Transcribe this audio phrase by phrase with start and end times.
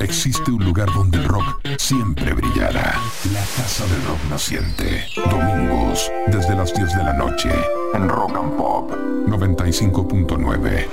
[0.00, 3.00] existe un lugar donde el rock siempre brillará.
[3.32, 5.06] La Casa del Rock Naciente.
[5.30, 7.50] Domingos, desde las 10 de la noche,
[7.94, 8.92] en Rock and Pop
[9.26, 10.86] 95.9.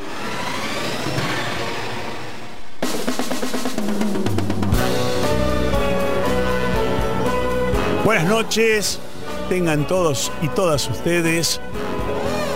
[8.04, 9.00] Buenas noches,
[9.50, 11.60] tengan todos y todas ustedes.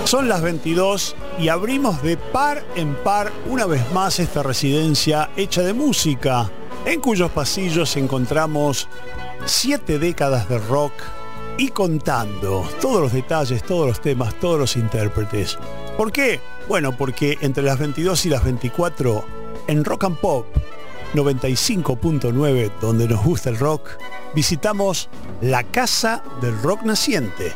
[0.09, 5.61] Son las 22 y abrimos de par en par una vez más esta residencia hecha
[5.61, 6.49] de música,
[6.87, 8.87] en cuyos pasillos encontramos
[9.45, 10.93] siete décadas de rock
[11.59, 15.59] y contando todos los detalles, todos los temas, todos los intérpretes.
[15.95, 16.41] ¿Por qué?
[16.67, 19.25] Bueno, porque entre las 22 y las 24
[19.67, 20.47] en Rock and Pop
[21.13, 23.91] 95.9, donde nos gusta el rock,
[24.33, 25.07] visitamos
[25.39, 27.53] la Casa del Rock Naciente.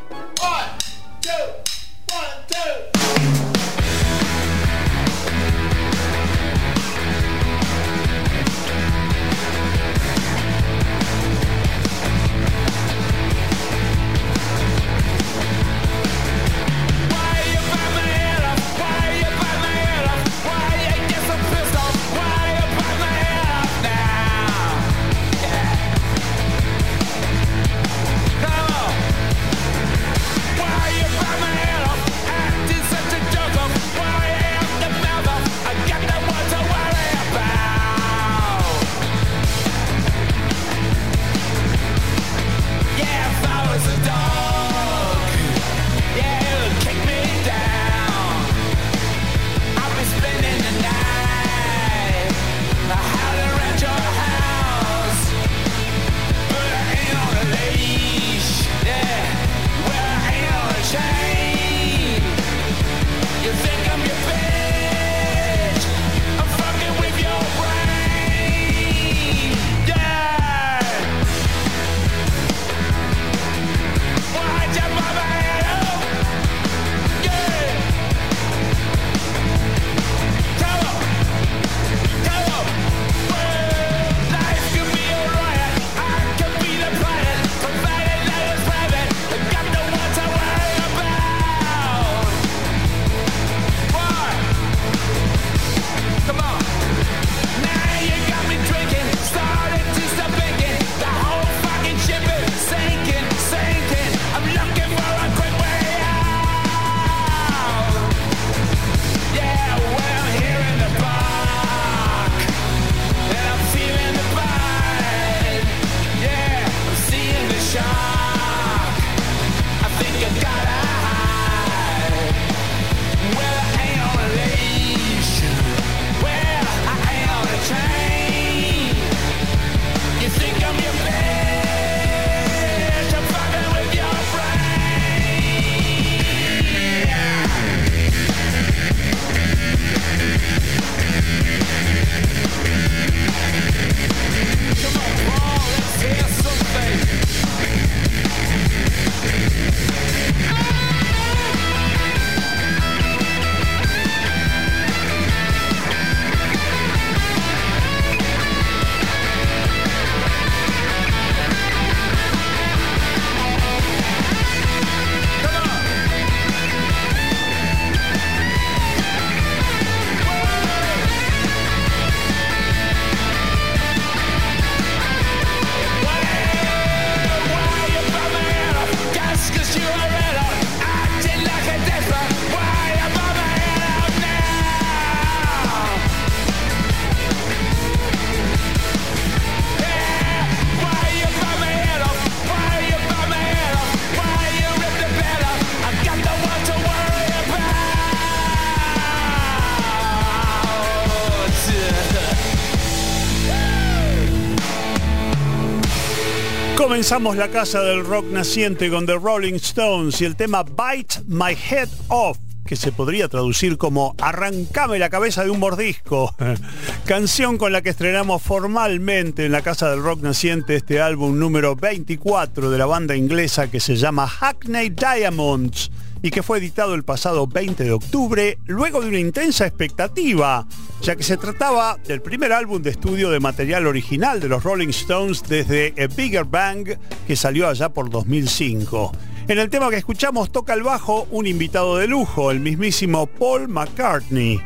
[207.03, 211.51] Comenzamos la casa del rock naciente con The Rolling Stones y el tema Bite My
[211.51, 216.33] Head Off, que se podría traducir como Arrancame la cabeza de un mordisco.
[217.05, 221.75] Canción con la que estrenamos formalmente en la casa del rock naciente este álbum número
[221.75, 225.91] 24 de la banda inglesa que se llama Hackney Diamonds
[226.23, 230.65] y que fue editado el pasado 20 de octubre, luego de una intensa expectativa,
[231.01, 234.87] ya que se trataba del primer álbum de estudio de material original de los Rolling
[234.87, 236.97] Stones desde A Bigger Bang,
[237.27, 239.11] que salió allá por 2005.
[239.49, 243.67] En el tema que escuchamos toca el bajo un invitado de lujo, el mismísimo Paul
[243.67, 244.61] McCartney.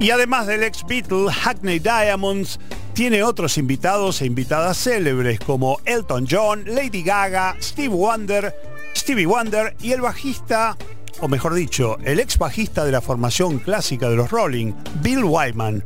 [0.00, 2.58] Y además del ex Beatle Hackney Diamonds,
[2.94, 8.54] Tiene otros invitados e invitadas célebres como Elton John, Lady Gaga, Steve Wonder,
[8.96, 10.76] Stevie Wonder y el bajista,
[11.20, 15.84] o mejor dicho, el ex bajista de la formación clásica de los Rolling, Bill Wyman.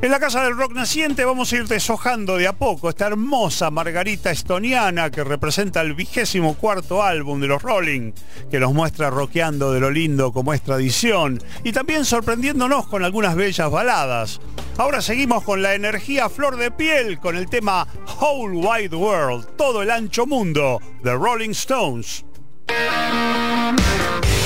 [0.00, 3.68] En la Casa del Rock Naciente vamos a ir deshojando de a poco esta hermosa
[3.70, 8.12] margarita estoniana que representa el vigésimo cuarto álbum de los Rolling,
[8.48, 13.34] que nos muestra rockeando de lo lindo como es tradición y también sorprendiéndonos con algunas
[13.34, 14.40] bellas baladas.
[14.76, 17.88] Ahora seguimos con la energía flor de piel con el tema
[18.20, 22.24] Whole Wide World, todo el ancho mundo, de Rolling Stones.
[23.08, 24.37] Yeah.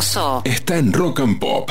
[0.00, 1.70] Rosso está en Rock and Pop.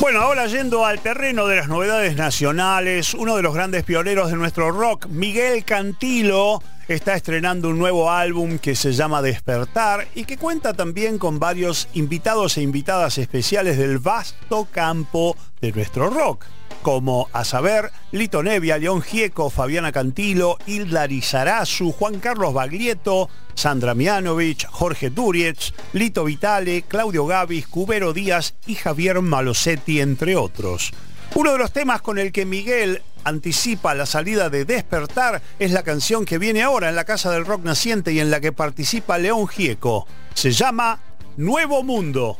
[0.00, 4.36] Bueno, ahora yendo al terreno de las novedades nacionales, uno de los grandes pioneros de
[4.36, 10.36] nuestro rock, Miguel Cantilo, está estrenando un nuevo álbum que se llama Despertar y que
[10.36, 16.44] cuenta también con varios invitados e invitadas especiales del vasto campo de nuestro rock,
[16.82, 23.94] como a saber Lito Nevia, León Gieco, Fabiana Cantilo, Hilda Lizarazu, Juan Carlos Baglietto, Sandra
[23.94, 30.92] Mianovich, Jorge Durietz, Lito Vitale, Claudio Gavis, Cubero Díaz y Javier Malosetti, entre otros.
[31.34, 35.82] Uno de los temas con el que Miguel anticipa la salida de Despertar es la
[35.82, 39.18] canción que viene ahora en la Casa del Rock Naciente y en la que participa
[39.18, 40.06] León Gieco.
[40.34, 41.00] Se llama
[41.36, 42.38] Nuevo Mundo.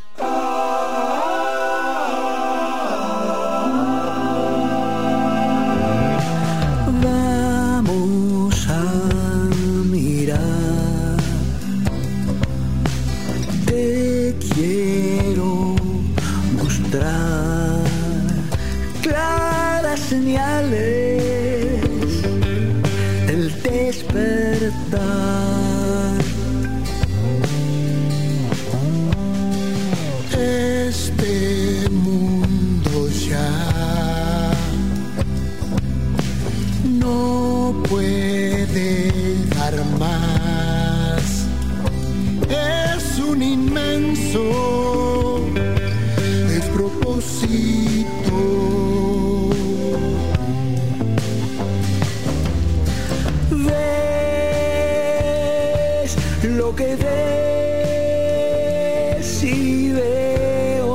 [59.92, 60.88] Veo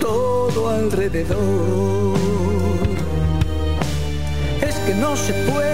[0.00, 2.14] todo alrededor.
[4.60, 5.73] Es que no se puede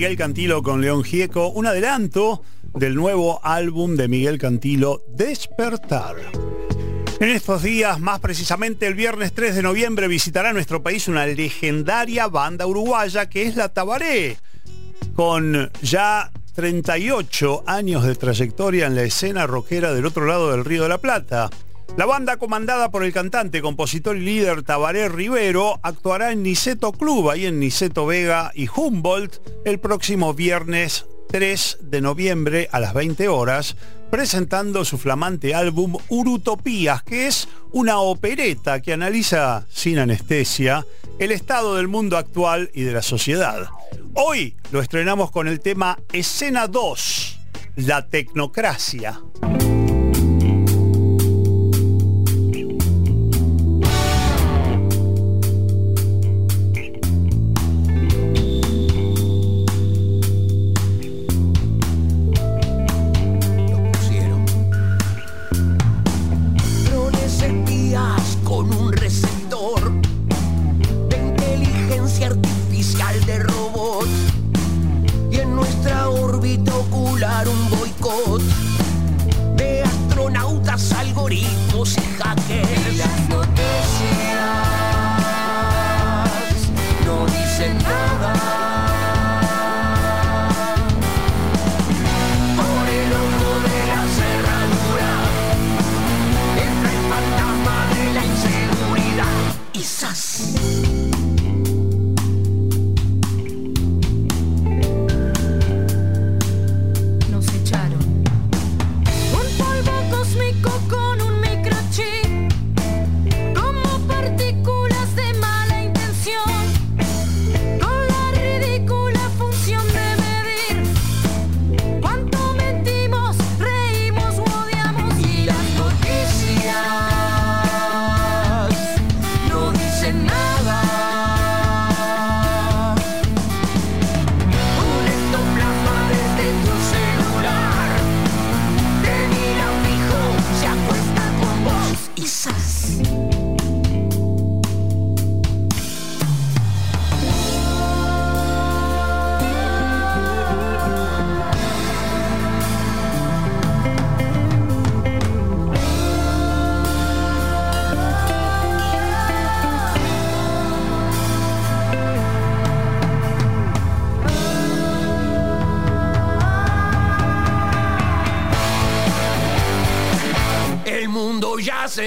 [0.00, 2.42] Miguel Cantilo con León Gieco, un adelanto
[2.72, 6.16] del nuevo álbum de Miguel Cantilo, Despertar.
[7.20, 12.28] En estos días, más precisamente el viernes 3 de noviembre, visitará nuestro país una legendaria
[12.28, 14.38] banda uruguaya que es la Tabaré,
[15.14, 20.84] con ya 38 años de trayectoria en la escena rockera del otro lado del Río
[20.84, 21.50] de la Plata.
[21.96, 27.30] La banda comandada por el cantante, compositor y líder Tabaré Rivero actuará en Niceto Club,
[27.30, 33.28] ahí en Niceto Vega y Humboldt, el próximo viernes 3 de noviembre a las 20
[33.28, 33.76] horas,
[34.10, 40.86] presentando su flamante álbum Urutopías, que es una opereta que analiza sin anestesia
[41.18, 43.68] el estado del mundo actual y de la sociedad.
[44.14, 47.38] Hoy lo estrenamos con el tema Escena 2,
[47.76, 49.20] la tecnocracia.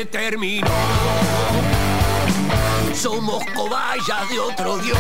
[0.04, 0.68] Se terminó.
[2.94, 4.98] Somos cobayas de otro dios.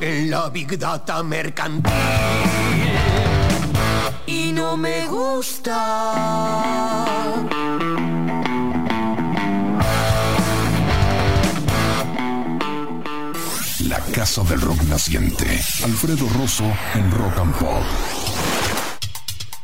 [0.00, 1.92] En la Big Data mercantil.
[4.26, 5.74] Y no me gusta.
[13.88, 15.60] La casa del rock naciente.
[15.84, 16.64] Alfredo Rosso
[16.94, 17.82] en Rock and Pop.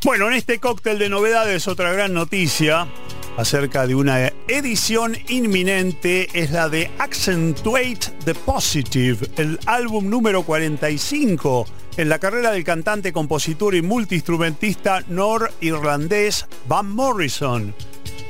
[0.04, 2.88] Bueno, en este cóctel de novedades, otra gran noticia
[3.36, 11.66] acerca de una edición inminente es la de Accentuate the Positive, el álbum número 45
[11.96, 17.74] en la carrera del cantante, compositor y multiinstrumentista norirlandés Van Morrison.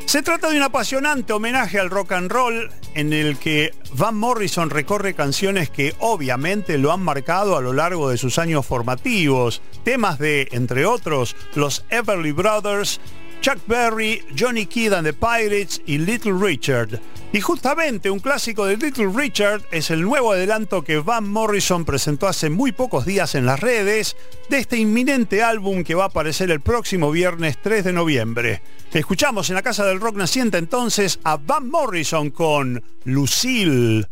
[0.06, 4.68] Se trata de un apasionante homenaje al rock and roll en el que Van Morrison
[4.68, 10.18] recorre canciones que obviamente lo han marcado a lo largo de sus años formativos, temas
[10.18, 13.00] de, entre otros, los Everly Brothers,
[13.42, 17.00] Chuck Berry, Johnny Kidd and the Pirates y Little Richard.
[17.32, 22.28] Y justamente un clásico de Little Richard es el nuevo adelanto que Van Morrison presentó
[22.28, 24.16] hace muy pocos días en las redes
[24.48, 28.62] de este inminente álbum que va a aparecer el próximo viernes 3 de noviembre.
[28.92, 34.06] Escuchamos en la Casa del Rock Naciente entonces a Van Morrison con Lucille.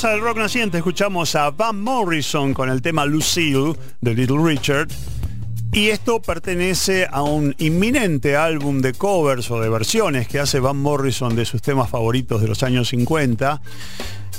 [0.00, 4.88] Casa del Rock Naciente escuchamos a Van Morrison con el tema Lucille de Little Richard.
[5.72, 10.78] Y esto pertenece a un inminente álbum de covers o de versiones que hace Van
[10.78, 13.60] Morrison de sus temas favoritos de los años 50.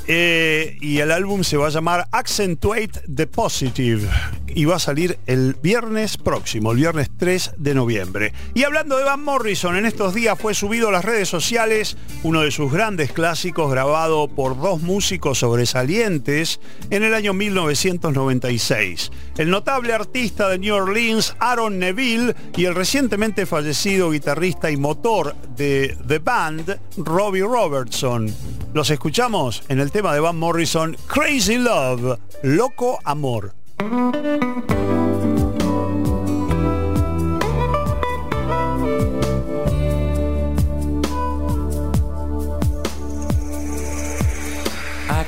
[0.08, 4.10] Eh, y el álbum se va a llamar Accentuate the Positive
[4.48, 8.34] y va a salir el viernes próximo, el viernes 3 de noviembre.
[8.56, 12.42] Y hablando de Van Morrison, en estos días fue subido a las redes sociales uno
[12.42, 19.12] de sus grandes clásicos grabado por dos músicos sobresalientes en el año 1996.
[19.38, 25.36] El notable artista de New Orleans, Aaron Neville, y el recientemente fallecido guitarrista y motor
[25.56, 28.34] de The Band, Robbie Robertson.
[28.74, 33.54] Los escuchamos en el tema de Van Morrison, Crazy Love, Loco Amor.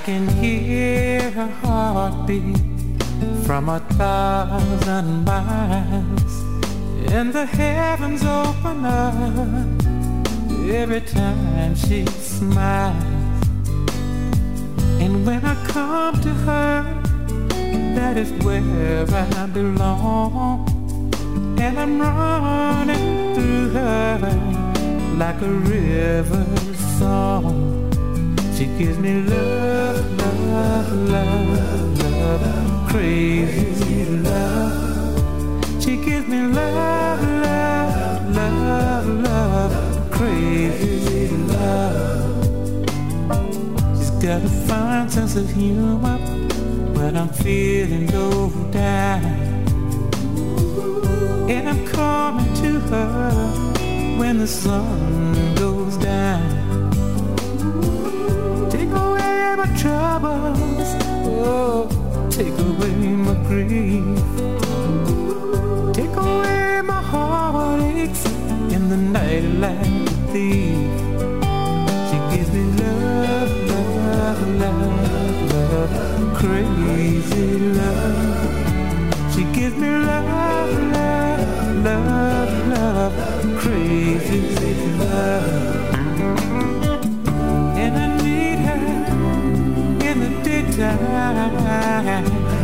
[0.04, 2.58] Can hear her heartbeat
[3.46, 6.34] from a thousand miles,
[7.10, 9.16] and the heavens open up
[10.70, 13.48] every time she smiles.
[15.00, 16.84] And when I come to her,
[17.96, 20.68] that is where I belong.
[21.62, 24.20] And I'm running through her
[25.16, 26.46] like a river
[27.00, 27.83] song.
[28.56, 35.84] She gives me love, love, love, love, crazy love.
[35.84, 42.46] She gives me love, love, love, love, crazy love.
[43.98, 46.18] She's got a fine sense of humor
[46.94, 49.24] when I'm feeling low down.
[51.50, 53.32] And I'm coming to her
[54.20, 55.13] when the sun
[59.66, 60.90] my troubles,
[61.26, 61.88] oh,
[62.30, 62.96] take away
[63.28, 64.04] my grief.
[65.94, 68.26] Take away my heartaches
[68.76, 70.94] in the night like a thief.
[72.10, 79.34] She gives me love, love, love, love, crazy love.
[79.34, 84.42] She gives me love, love, love, love, crazy
[85.00, 85.93] love.
[90.80, 92.63] In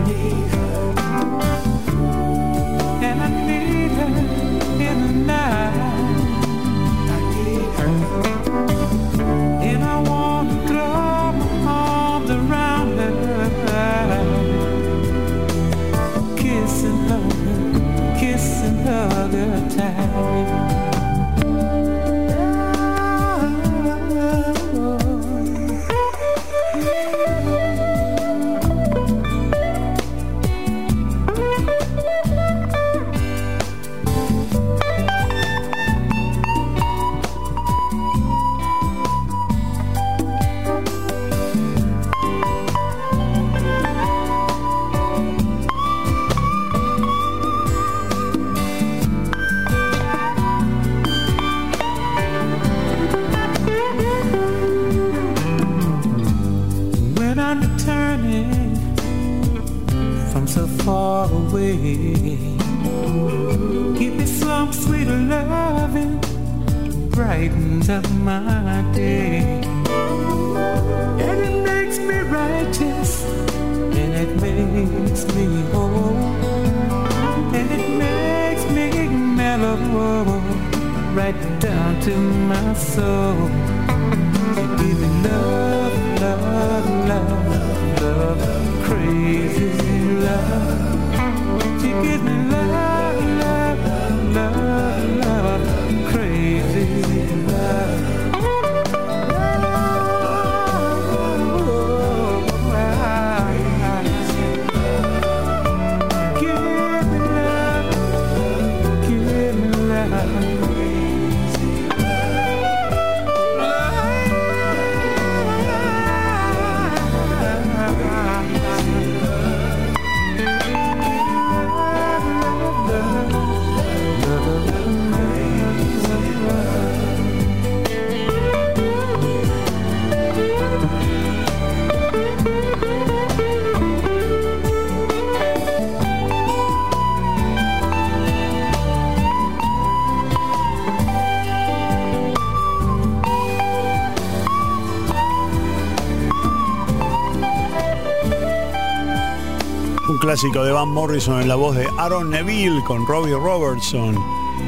[150.30, 154.15] clásico de Van Morrison en la voz de Aaron Neville con Robbie Robertson.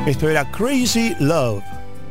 [0.08, 1.62] Esto era Crazy Love.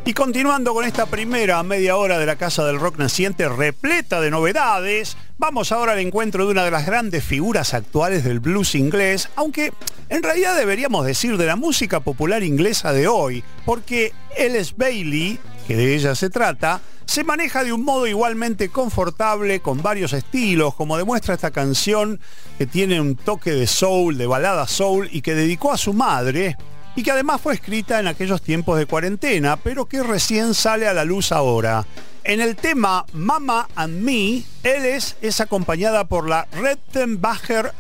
[0.05, 4.31] Y continuando con esta primera media hora de la Casa del Rock Naciente repleta de
[4.31, 9.29] novedades, vamos ahora al encuentro de una de las grandes figuras actuales del blues inglés,
[9.35, 9.73] aunque
[10.11, 15.77] en realidad deberíamos decir de la música popular inglesa de hoy, porque Ellis Bailey, que
[15.77, 20.97] de ella se trata, se maneja de un modo igualmente confortable, con varios estilos, como
[20.97, 22.19] demuestra esta canción
[22.59, 26.57] que tiene un toque de soul, de balada soul, y que dedicó a su madre,
[26.97, 30.93] y que además fue escrita en aquellos tiempos de cuarentena, pero que recién sale a
[30.93, 31.87] la luz ahora.
[32.25, 37.73] En el tema Mama and Me, Ellis es acompañada por la Rettenbacher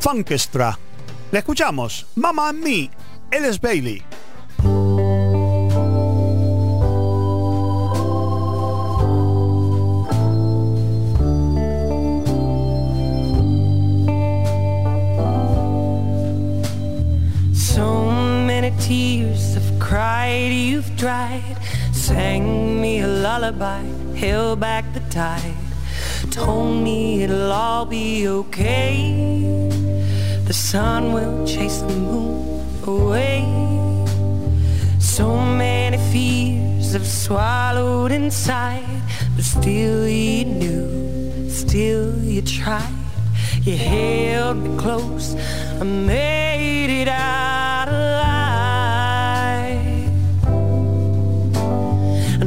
[0.00, 0.78] Funkestra.
[1.30, 2.90] La escuchamos, Mama and Me,
[3.30, 4.02] Ellis Bailey.
[19.86, 21.56] Cried, you've tried,
[21.92, 23.84] Sang me a lullaby,
[24.16, 25.54] held back the tide.
[26.32, 28.98] Told me it'll all be okay.
[30.44, 33.44] The sun will chase the moon away.
[34.98, 39.02] So many fears I've swallowed inside,
[39.36, 42.98] but still you knew, still you tried.
[43.62, 45.36] You held me close,
[45.80, 48.45] I made it out alive.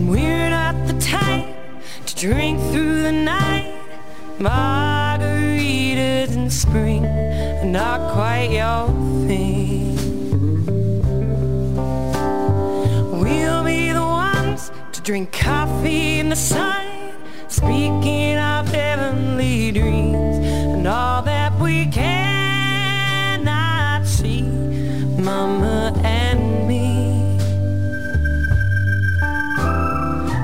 [0.10, 1.46] We're not the type
[2.08, 3.76] to drink through the night.
[4.40, 8.88] Margaritas in spring are not quite your
[9.28, 9.96] thing.
[13.22, 17.14] We'll be the ones to drink coffee in the sun,
[17.48, 22.98] speaking of heavenly dreams and all that we cannot
[24.08, 24.42] see,
[25.22, 27.09] Mama and me.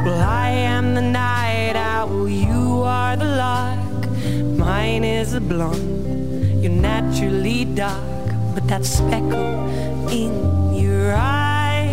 [0.06, 4.08] Well, I am the night owl, you are the lark.
[4.56, 9.68] Mine is a blonde, you're naturally dark, but that speckle
[10.12, 11.90] in your eye,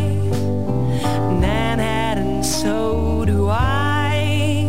[1.41, 4.69] Manhattan, so do I.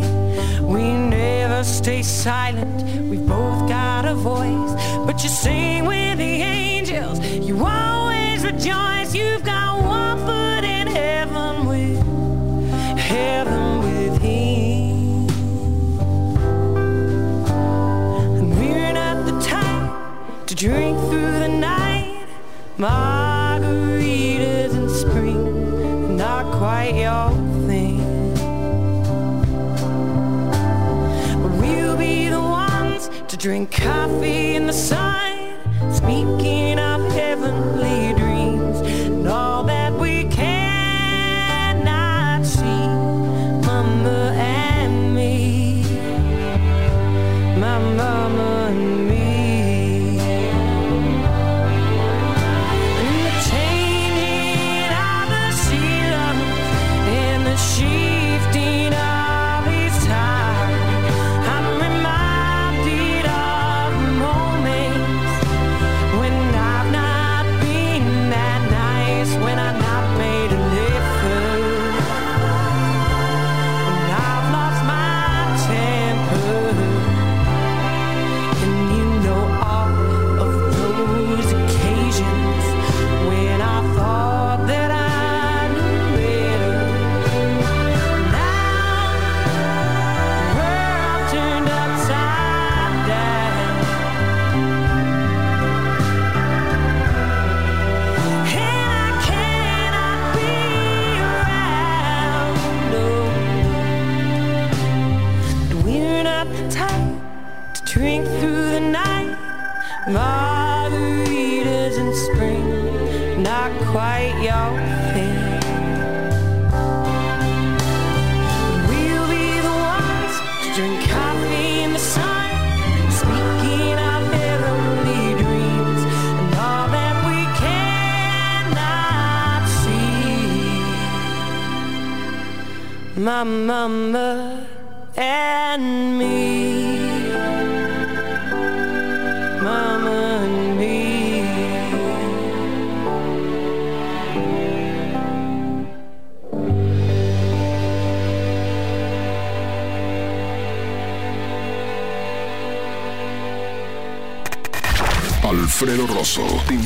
[0.62, 4.72] We never stay silent, we've both got a voice,
[5.04, 9.03] but you sing with the angels, you always rejoice.
[22.76, 27.30] Margaritas in spring, not quite your
[27.68, 27.98] thing.
[31.40, 35.54] But we'll be the ones to drink coffee in the sun,
[35.92, 38.13] speaking of heavenly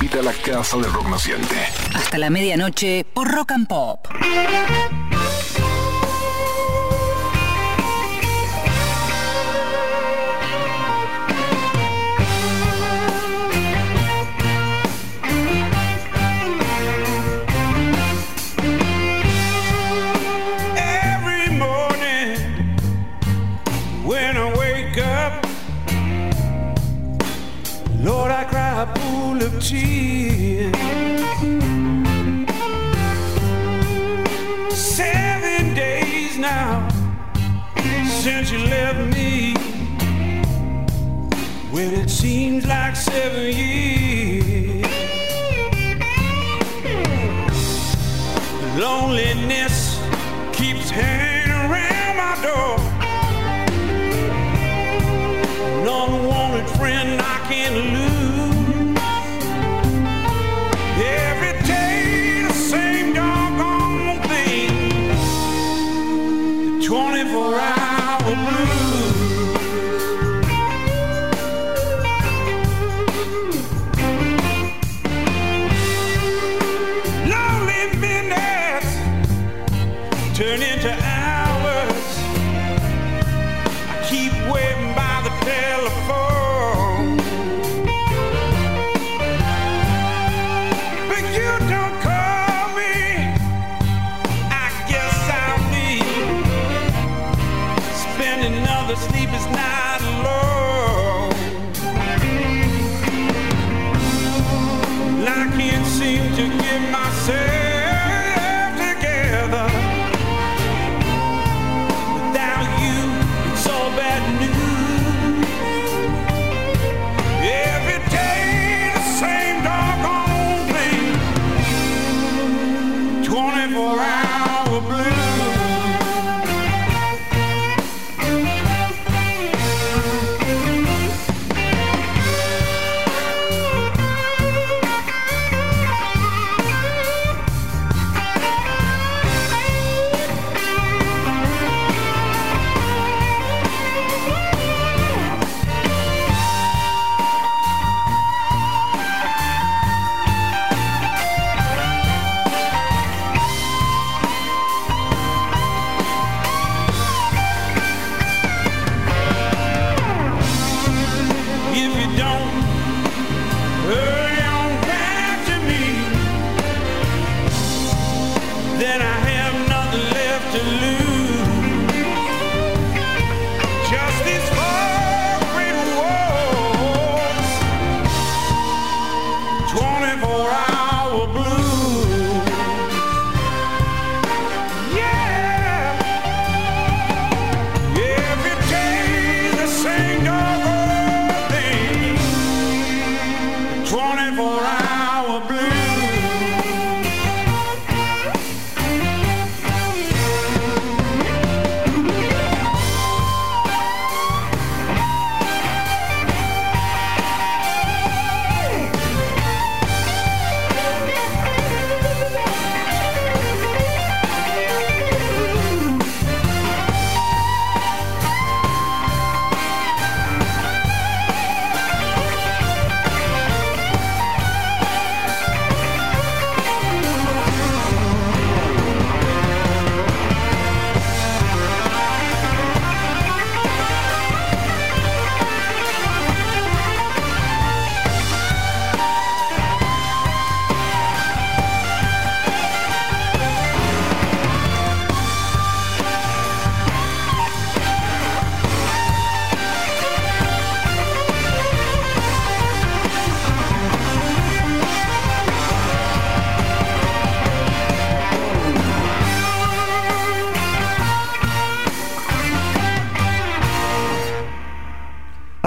[0.08, 1.54] Rosso te invita a la casa del rock naciente.
[1.94, 4.08] Hasta la medianoche por Rock and Pop.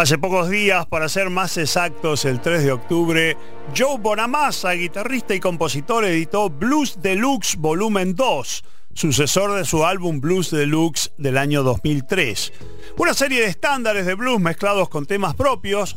[0.02, 3.38] Hace pocos días, para ser más exactos, el 3 de octubre,
[3.78, 8.64] Joe Bonamassa, guitarrista y compositor, editó Blues Deluxe Volumen 2,
[8.95, 12.52] sucesor de su álbum Blues Deluxe del año 2003.
[12.97, 15.95] Una serie de estándares de blues mezclados con temas propios.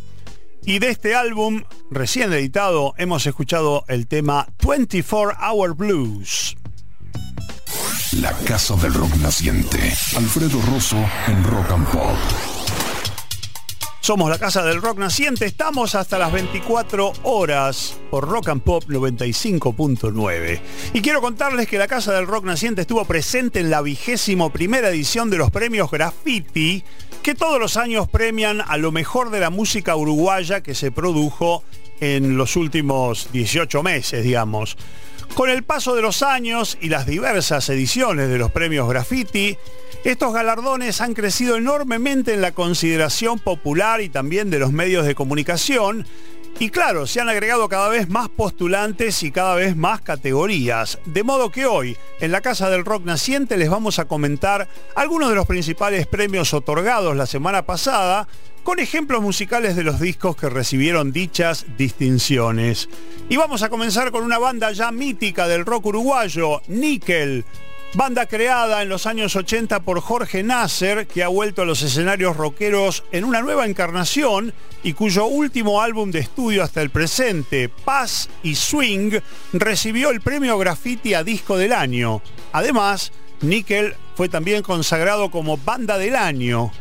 [0.67, 6.59] Y de este álbum, recién editado, hemos escuchado el tema 24 Hour Blues.
[8.21, 9.95] La casa del rock naciente.
[10.15, 12.54] Alfredo Rosso en Rock and Pop.
[14.05, 18.85] Somos la Casa del Rock Naciente, estamos hasta las 24 horas por Rock and Pop
[18.87, 20.61] 95.9.
[20.93, 24.91] Y quiero contarles que la Casa del Rock Naciente estuvo presente en la vigésimo primera
[24.91, 26.85] edición de los premios Graffiti,
[27.23, 31.65] que todos los años premian a lo mejor de la música uruguaya que se produjo
[31.99, 34.77] en los últimos 18 meses, digamos.
[35.35, 39.59] Con el paso de los años y las diversas ediciones de los premios Graffiti,
[40.05, 45.17] estos galardones han crecido enormemente en la consideración popular y también de los medios de
[45.17, 46.07] comunicación.
[46.61, 51.01] Y claro, se han agregado cada vez más postulantes y cada vez más categorías.
[51.05, 55.31] De modo que hoy, en la Casa del Rock Naciente, les vamos a comentar algunos
[55.31, 58.29] de los principales premios otorgados la semana pasada,
[58.63, 62.89] con ejemplos musicales de los discos que recibieron dichas distinciones.
[63.29, 67.45] Y vamos a comenzar con una banda ya mítica del rock uruguayo, Nickel
[67.95, 72.37] Banda creada en los años 80 por Jorge Nasser, que ha vuelto a los escenarios
[72.37, 78.29] rockeros en una nueva encarnación y cuyo último álbum de estudio hasta el presente, Paz
[78.43, 79.21] y Swing,
[79.53, 82.21] recibió el premio Graffiti a Disco del Año.
[82.53, 86.73] Además, Nickel fue también consagrado como Banda del Año.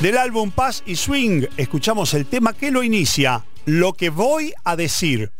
[0.00, 4.74] Del álbum Paz y Swing, escuchamos el tema que lo inicia, Lo que voy a
[4.74, 5.30] decir.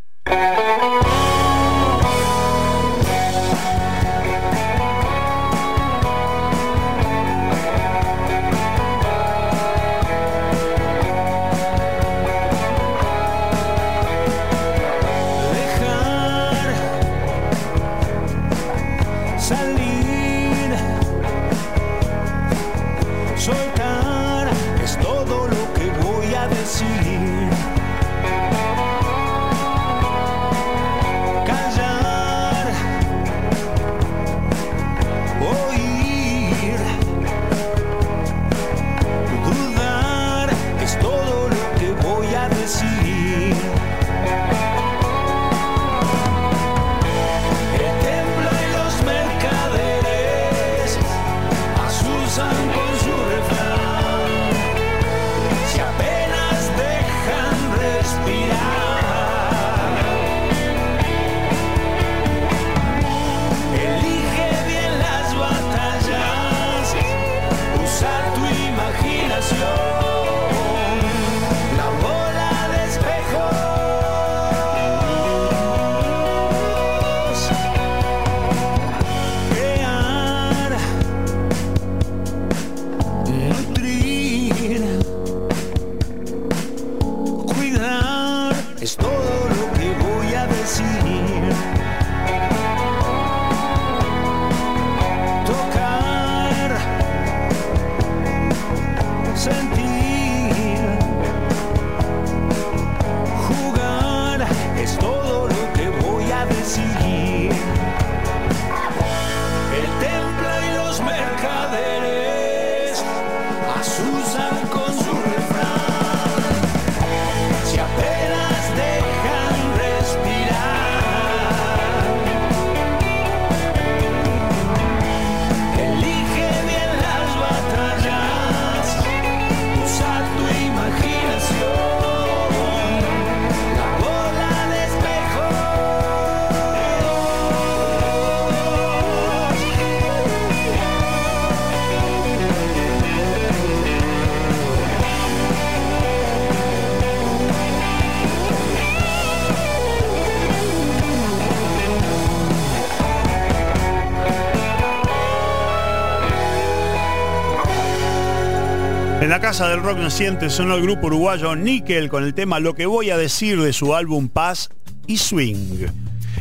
[159.53, 163.11] Casa del rock naciente sonó el grupo uruguayo Nickel con el tema Lo que voy
[163.11, 164.71] a decir de su álbum Paz
[165.07, 165.89] y Swing.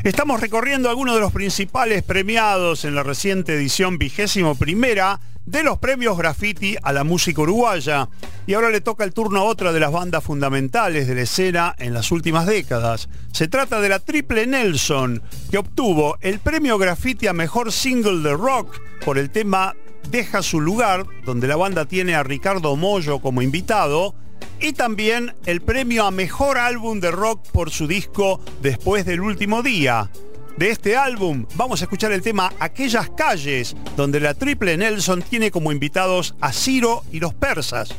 [0.05, 5.77] Estamos recorriendo algunos de los principales premiados en la reciente edición vigésimo primera de los
[5.77, 8.07] premios Graffiti a la música uruguaya.
[8.47, 11.75] Y ahora le toca el turno a otra de las bandas fundamentales de la escena
[11.79, 13.09] en las últimas décadas.
[13.33, 18.37] Se trata de la Triple Nelson, que obtuvo el premio Graffiti a Mejor Single de
[18.37, 19.75] Rock por el tema
[20.09, 24.15] deja su lugar, donde la banda tiene a Ricardo Mollo como invitado,
[24.59, 29.63] y también el premio a Mejor Álbum de Rock por su disco Después del Último
[29.63, 30.09] Día.
[30.57, 35.49] De este álbum vamos a escuchar el tema Aquellas calles, donde la Triple Nelson tiene
[35.49, 37.95] como invitados a Ciro y los persas.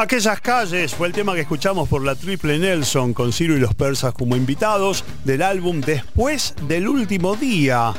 [0.00, 3.74] Aquellas calles fue el tema que escuchamos por la Triple Nelson con Ciro y los
[3.74, 7.92] Persas como invitados del álbum Después del Último Día.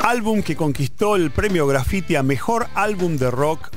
[0.00, 3.70] Álbum que conquistó el premio Graffiti a Mejor Álbum de Rock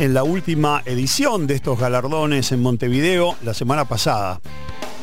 [0.00, 4.40] en la última edición de estos galardones en Montevideo la semana pasada.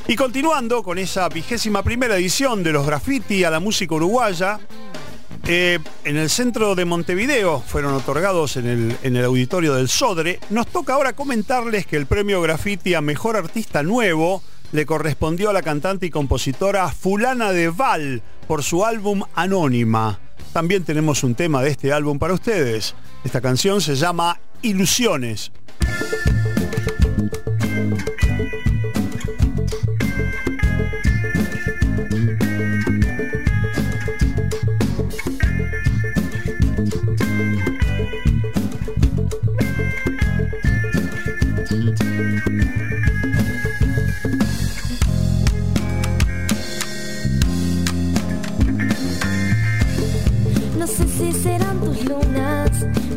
[0.10, 4.60] Y continuando con esa vigésima primera edición de los Graffiti a la música uruguaya,
[5.46, 10.40] eh, en el centro de Montevideo fueron otorgados en el, en el auditorio del Sodre.
[10.50, 15.54] Nos toca ahora comentarles que el premio Graffiti a Mejor Artista Nuevo le correspondió a
[15.54, 20.20] la cantante y compositora Fulana de Val por su álbum Anónima.
[20.54, 22.96] También tenemos un tema de este álbum para ustedes.
[23.24, 25.52] Esta canción se llama Ilusiones.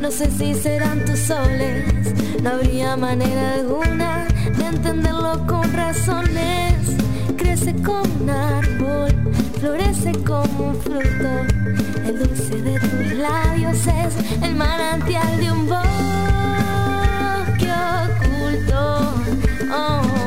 [0.01, 2.15] No sé si serán tus soles.
[2.43, 4.27] No habría manera alguna
[4.57, 6.75] de entenderlo con razones.
[7.37, 9.11] Crece como un árbol,
[9.61, 11.45] florece como un fruto.
[12.07, 15.81] El dulce de tus labios es el manantial de un bosque
[18.07, 19.15] oculto.
[19.73, 20.20] Oh.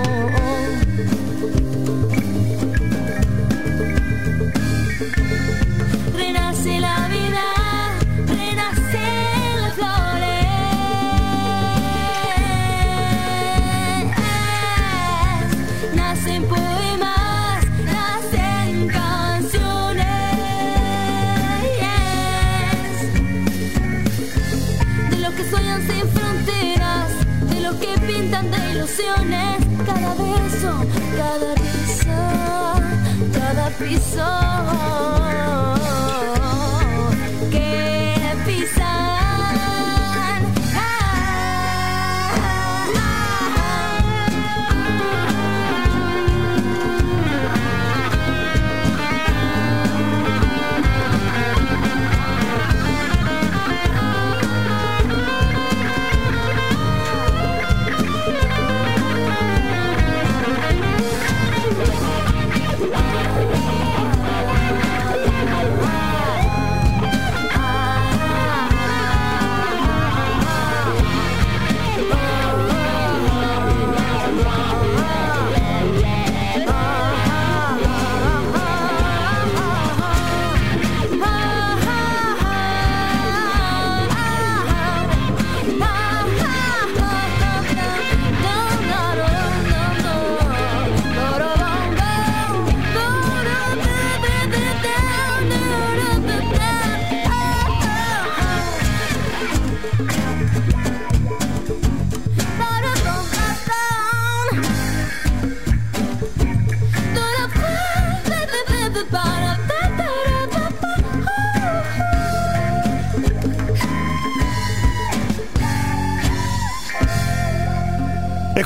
[28.96, 30.86] Cada beso,
[31.18, 32.76] cada risa,
[33.34, 35.23] cada piso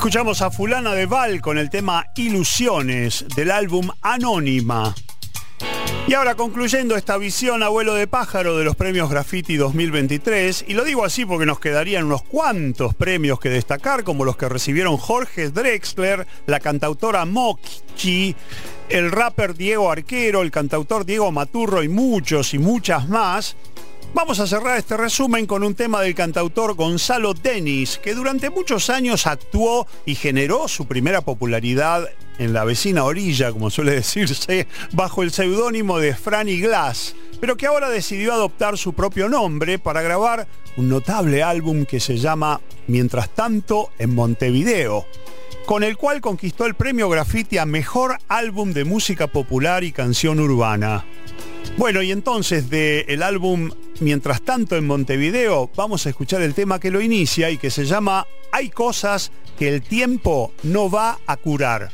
[0.08, 4.96] Escuchamos a Fulana de Val con el tema Ilusiones del álbum Anónima.
[6.08, 10.86] Y ahora concluyendo esta visión abuelo de pájaro de los premios Graffiti 2023, y lo
[10.86, 15.50] digo así porque nos quedarían unos cuantos premios que destacar, como los que recibieron Jorge
[15.50, 18.34] Drexler, la cantautora Mochi,
[18.88, 23.58] el rapper Diego Arquero, el cantautor Diego Maturro y muchos y muchas más.
[24.14, 28.90] Vamos a cerrar este resumen con un tema del cantautor Gonzalo Denis, que durante muchos
[28.90, 32.08] años actuó y generó su primera popularidad
[32.40, 37.68] en la vecina orilla, como suele decirse, bajo el seudónimo de Franny Glass, pero que
[37.68, 43.30] ahora decidió adoptar su propio nombre para grabar un notable álbum que se llama Mientras
[43.30, 45.06] tanto en Montevideo,
[45.66, 50.40] con el cual conquistó el premio Graffiti a Mejor Álbum de Música Popular y Canción
[50.40, 51.06] Urbana.
[51.78, 53.70] Bueno, y entonces del álbum
[54.00, 57.86] Mientras tanto en Montevideo vamos a escuchar el tema que lo inicia y que se
[57.86, 61.90] llama Hay cosas que el tiempo no va a curar.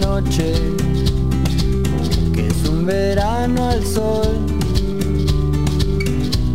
[0.00, 0.52] Noche,
[2.34, 4.52] que es un verano al sol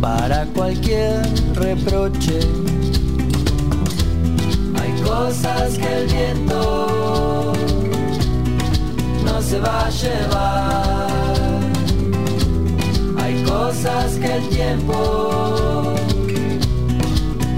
[0.00, 1.22] para cualquier
[1.54, 2.40] reproche.
[4.80, 7.52] Hay cosas que el viento
[9.24, 11.08] no se va a llevar.
[13.20, 15.94] Hay cosas que el tiempo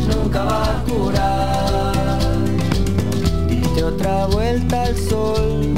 [0.08, 1.79] nunca va a curar.
[4.00, 5.74] Otra vuelta al sol,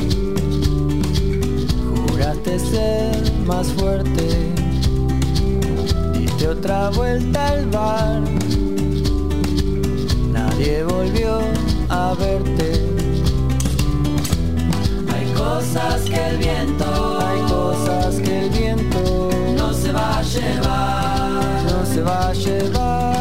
[2.07, 4.53] juraste ser más fuerte.
[6.12, 8.20] Diste otra vuelta al bar,
[10.33, 11.41] nadie volvió
[11.89, 12.87] a verte.
[15.12, 21.62] Hay cosas que el viento, hay cosas que el viento no se va a llevar,
[21.64, 23.12] no se va a llevar.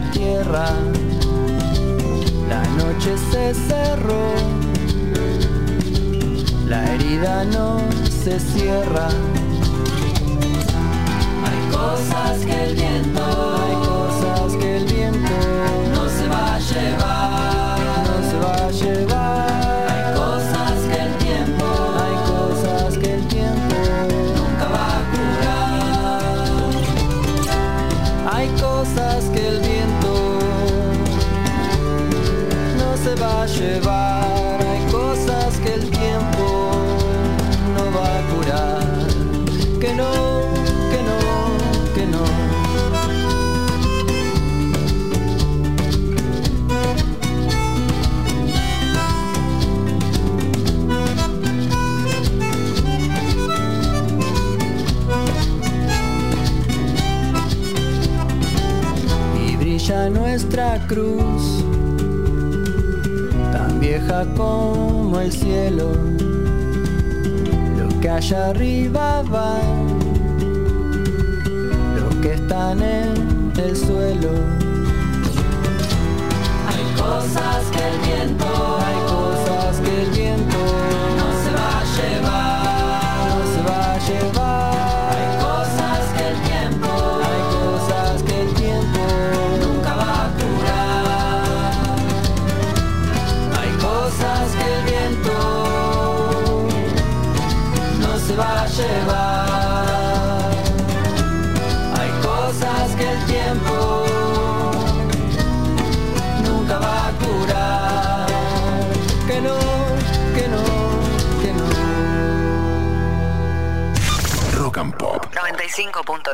[0.00, 0.68] Tierra.
[2.48, 4.34] La noche se cerró,
[6.66, 7.80] la herida no
[8.24, 9.08] se cierra.
[11.46, 13.22] Hay cosas que el viento,
[13.64, 15.36] hay cosas que el viento
[15.94, 17.78] no se va a llevar,
[18.08, 19.65] no se va a llevar.
[60.86, 61.64] Cruz,
[63.52, 65.92] tan vieja como el cielo.
[67.78, 69.58] Lo que allá arriba va,
[71.96, 74.65] lo que están en el suelo.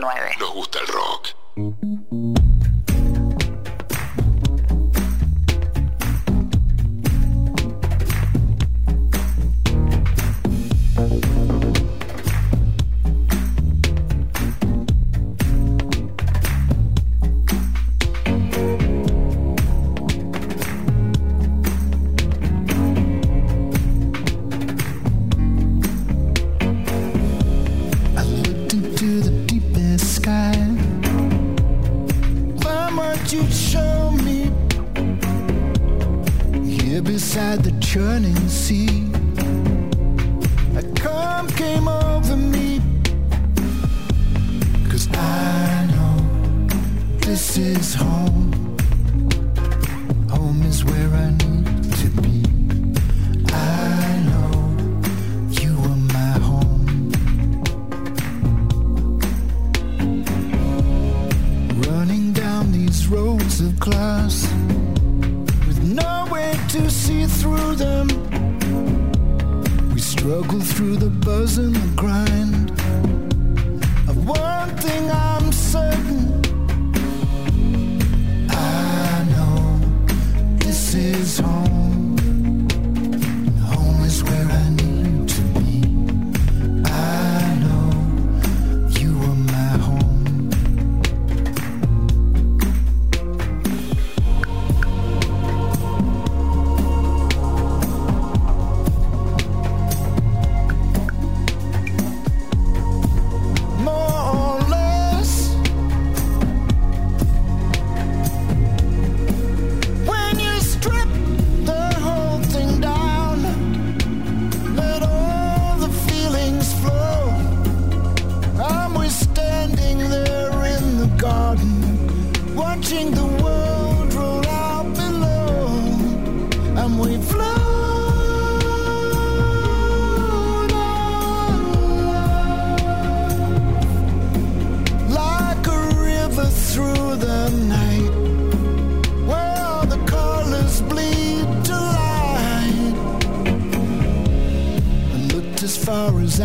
[0.01, 0.39] 95.9.
[0.39, 0.87] Nos gusta el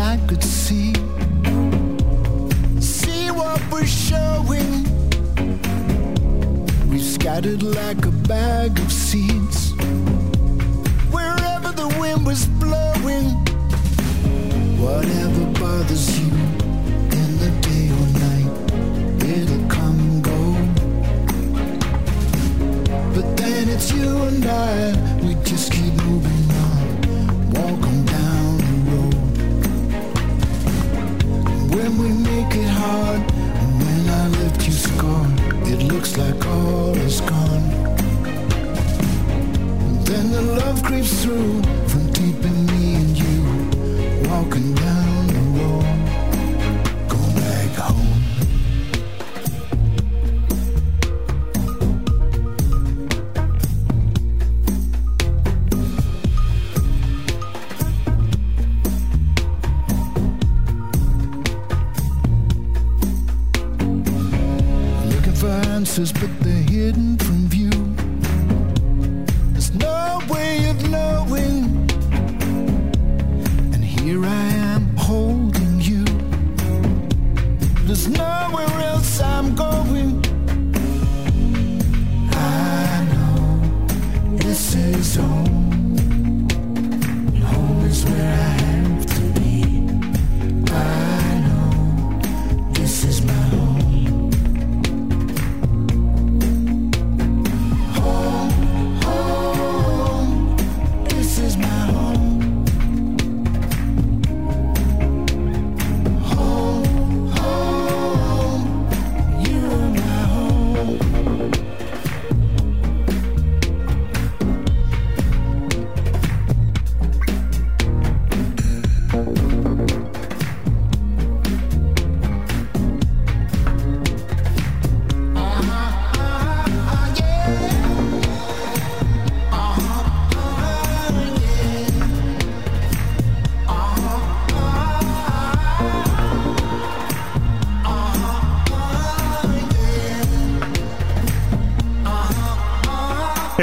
[0.08, 0.94] I could see.
[2.80, 4.84] See what we're showing.
[6.88, 8.78] We've scattered like a bag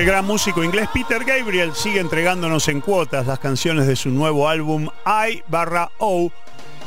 [0.05, 4.47] El gran músico inglés Peter Gabriel sigue entregándonos en cuotas las canciones de su nuevo
[4.47, 6.31] álbum I barra O.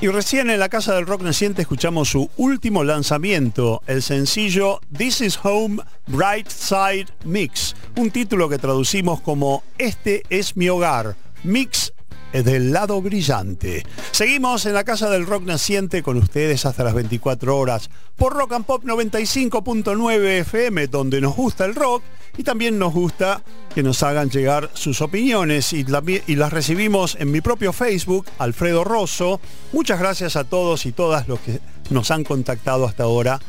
[0.00, 5.20] Y recién en la Casa del Rock Naciente escuchamos su último lanzamiento, el sencillo This
[5.22, 11.92] is Home Bright Side Mix, un título que traducimos como Este es mi hogar, mix
[12.32, 13.84] del lado brillante.
[14.12, 18.52] Seguimos en la Casa del Rock Naciente con ustedes hasta las 24 horas por Rock
[18.52, 22.04] and Pop 95.9 FM, donde nos gusta el rock
[22.38, 23.42] y también nos gusta
[23.74, 29.40] que nos hagan llegar sus opiniones y, las recibimos en mi propio Facebook, Alfredo Rosso.
[29.72, 31.60] Muchas gracias a todos y todas los que
[31.90, 33.40] nos han contactado hasta ahora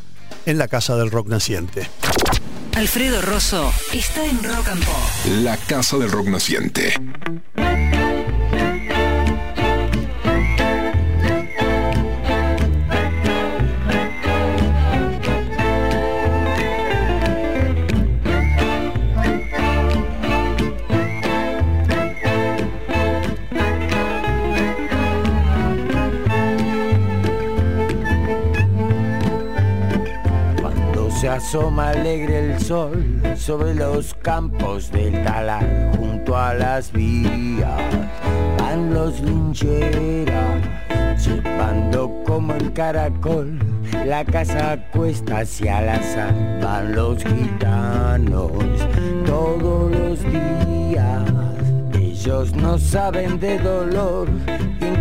[0.46, 1.88] en la Casa del Rock Naciente.
[2.76, 4.96] Alfredo Rosso está en Rock and Pop.
[5.44, 6.94] La Casa del Rock Naciente.
[31.40, 35.66] Asoma alegre el sol sobre los campos del talar,
[35.98, 37.82] junto a las vías,
[38.58, 40.62] van los lincheras,
[41.18, 43.58] chupando como el caracol,
[44.06, 48.52] la casa cuesta hacia la sal, van los gitanos
[49.26, 51.24] todos los días.
[51.94, 54.28] Ellos no saben de dolor,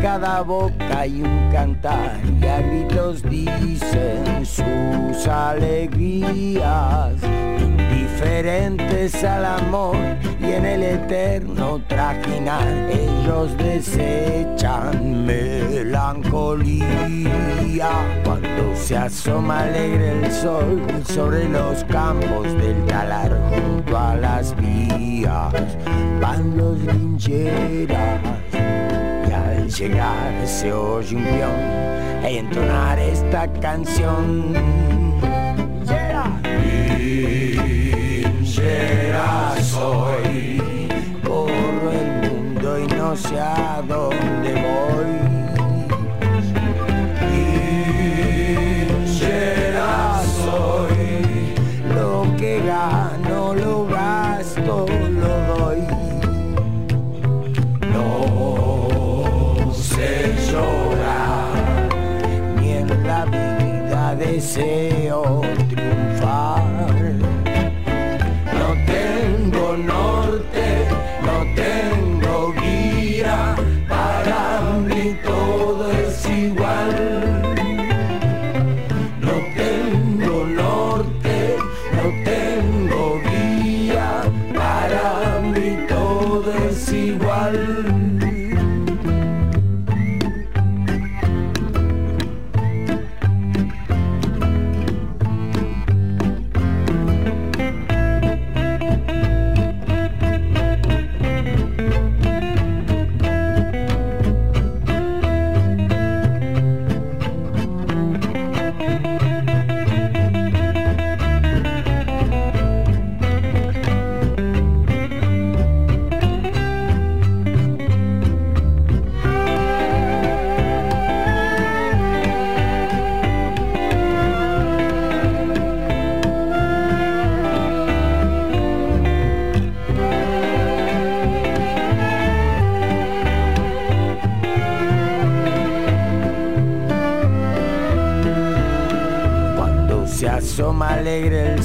[0.01, 7.15] cada boca hay un cantar, y a gritos dicen sus alegrías,
[7.61, 9.97] indiferentes al amor
[10.41, 16.87] y en el eterno trajinar, ellos desechan melancolía.
[18.25, 25.53] Cuando se asoma alegre el sol sobre los campos del talar junto a las vías,
[26.21, 28.21] van los lincheras
[29.69, 34.55] llegar se oye un peón e entonar esta canción.
[38.19, 40.89] Linchera soy,
[41.23, 45.28] corro el mundo y no sé a dónde voy.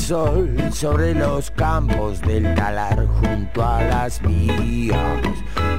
[0.03, 5.21] Sol sobre los campos del talar junto a las vías,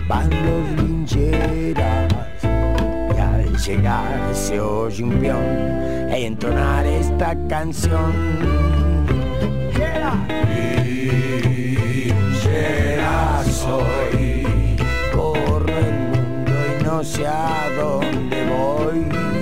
[0.09, 2.09] van los lincheras
[2.43, 8.15] y al llegar se oye un peón entonar esta canción.
[12.15, 14.77] Linchera soy,
[15.15, 19.34] corro el mundo y no sé a dónde voy.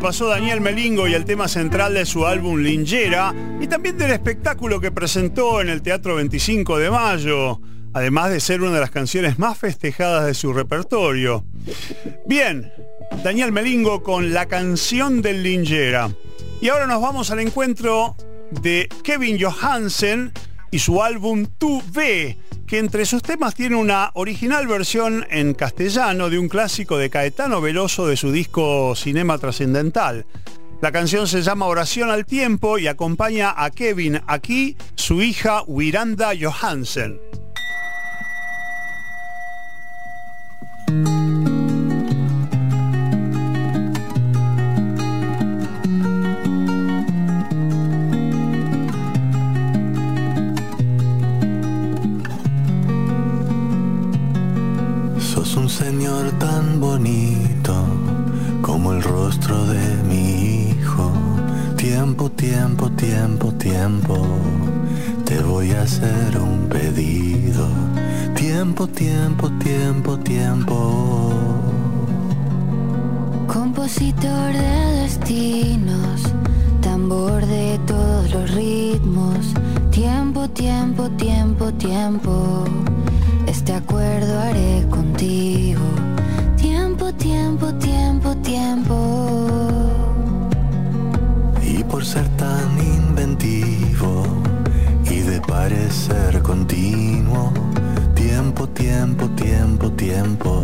[0.00, 4.80] Pasó Daniel Melingo y el tema central de su álbum Lingera y también del espectáculo
[4.80, 7.60] que presentó en el Teatro 25 de Mayo,
[7.92, 11.44] además de ser una de las canciones más festejadas de su repertorio.
[12.26, 12.72] Bien,
[13.22, 16.10] Daniel Melingo con la canción del Lingera.
[16.60, 18.16] Y ahora nos vamos al encuentro
[18.62, 20.32] de Kevin Johansen
[20.70, 22.38] y su álbum Tu V,
[22.68, 27.62] que entre sus temas tiene una original versión en castellano de un clásico de Caetano
[27.62, 30.26] Veloso de su disco Cinema Trascendental.
[30.82, 36.32] La canción se llama Oración al Tiempo y acompaña a Kevin aquí, su hija Wiranda
[36.38, 37.18] Johansen.
[63.88, 64.26] Tiempo.
[65.24, 67.66] Te voy a hacer un pedido.
[68.34, 71.32] Tiempo, tiempo, tiempo, tiempo.
[73.46, 76.22] Compositor de destinos,
[76.82, 79.54] tambor de todos los ritmos.
[79.90, 82.64] Tiempo, tiempo, tiempo, tiempo.
[83.46, 85.86] Este acuerdo haré contigo.
[86.56, 88.96] Tiempo, tiempo, tiempo, tiempo.
[91.62, 93.77] Y por ser tan inventivo
[95.10, 97.52] y de parecer continuo,
[98.14, 100.62] tiempo, tiempo, tiempo, tiempo,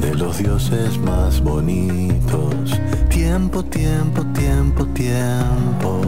[0.00, 2.80] de los dioses más bonitos,
[3.10, 6.00] tiempo, tiempo, tiempo, tiempo.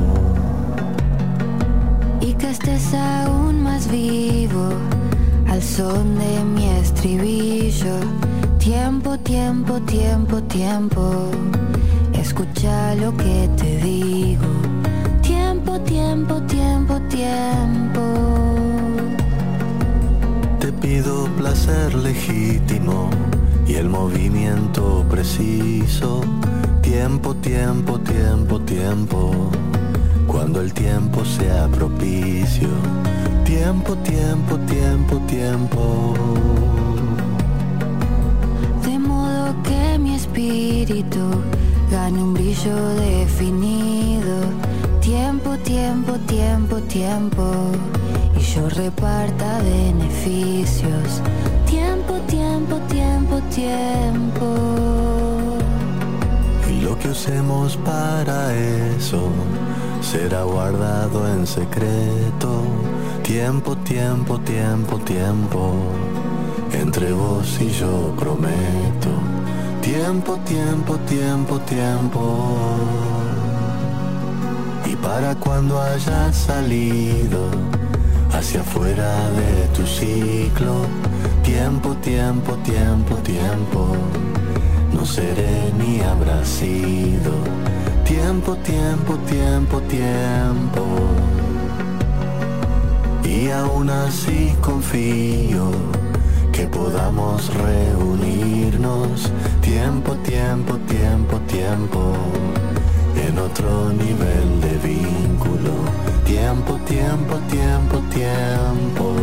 [2.20, 4.70] Y que estés aún más vivo
[5.46, 7.96] al son de mi estribillo.
[8.58, 11.30] Tiempo, tiempo, tiempo, tiempo.
[12.14, 14.63] Escucha lo que te digo.
[15.64, 18.00] Tiempo, tiempo, tiempo, tiempo.
[20.60, 23.08] Te pido placer legítimo
[23.66, 26.20] y el movimiento preciso.
[26.82, 29.50] Tiempo, tiempo, tiempo, tiempo.
[30.26, 32.68] Cuando el tiempo sea propicio.
[33.46, 36.14] Tiempo, tiempo, tiempo, tiempo.
[38.84, 41.42] De modo que mi espíritu
[41.90, 43.83] gane un brillo definido.
[46.84, 47.44] Tiempo.
[48.36, 51.20] Y yo reparta beneficios.
[51.66, 54.46] Tiempo, tiempo, tiempo, tiempo.
[56.70, 59.28] Y lo que usemos para eso
[60.00, 62.62] será guardado en secreto.
[63.22, 65.74] Tiempo, tiempo, tiempo, tiempo.
[66.72, 69.10] Entre vos y yo prometo.
[69.80, 73.13] Tiempo, tiempo, tiempo, tiempo.
[74.86, 77.50] Y para cuando hayas salido
[78.32, 80.86] hacia afuera de tu ciclo.
[81.42, 83.96] Tiempo, tiempo, tiempo, tiempo.
[84.92, 87.32] No seré ni habrá sido.
[88.04, 90.84] Tiempo, tiempo, tiempo, tiempo.
[93.24, 95.70] Y aún así confío
[96.52, 99.30] que podamos reunirnos.
[99.60, 102.14] Tiempo, tiempo, tiempo, tiempo.
[103.26, 105.72] En otro nivel de vínculo.
[106.24, 109.14] Tiempo, tiempo, tiempo, tiempo.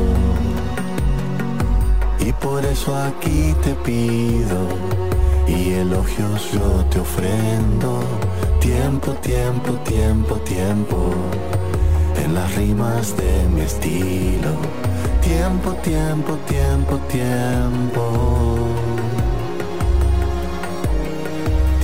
[2.19, 4.59] Y por eso aquí te pido
[5.47, 7.99] y elogios yo te ofrendo.
[8.59, 10.97] Tiempo, tiempo, tiempo, tiempo.
[12.23, 14.51] En las rimas de mi estilo.
[15.21, 18.60] Tiempo, tiempo, tiempo, tiempo.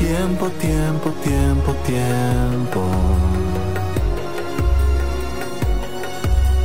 [0.07, 2.81] Tiempo, tiempo, tiempo, tiempo.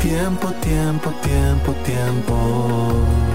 [0.01, 3.32] Tiempo, tiempo, tiempo, tiempo.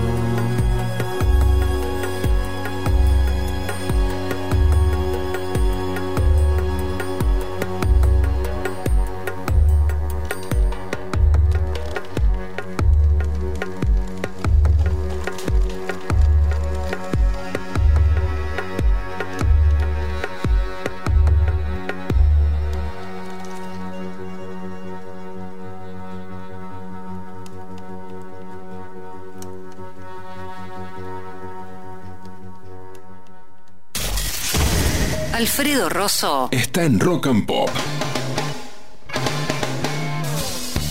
[35.89, 37.69] Rosso Está en Rock and Pop.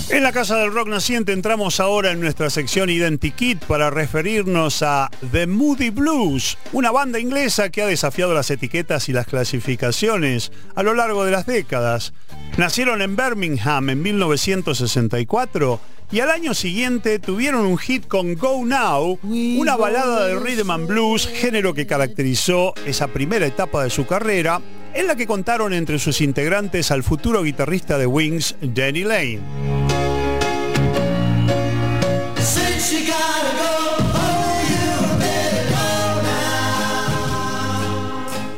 [0.08, 5.10] En la Casa del Rock Naciente entramos ahora en nuestra sección Identikit para referirnos a
[5.32, 10.82] The Moody Blues, una banda inglesa que ha desafiado las etiquetas y las clasificaciones a
[10.82, 12.12] lo largo de las décadas.
[12.56, 15.80] Nacieron en Birmingham en 1964
[16.12, 20.86] y al año siguiente tuvieron un hit con Go Now, una balada de rhythm and
[20.86, 24.60] blues, género que caracterizó esa primera etapa de su carrera,
[24.96, 29.85] en la que contaron entre sus integrantes al futuro guitarrista de Wings, Danny Lane.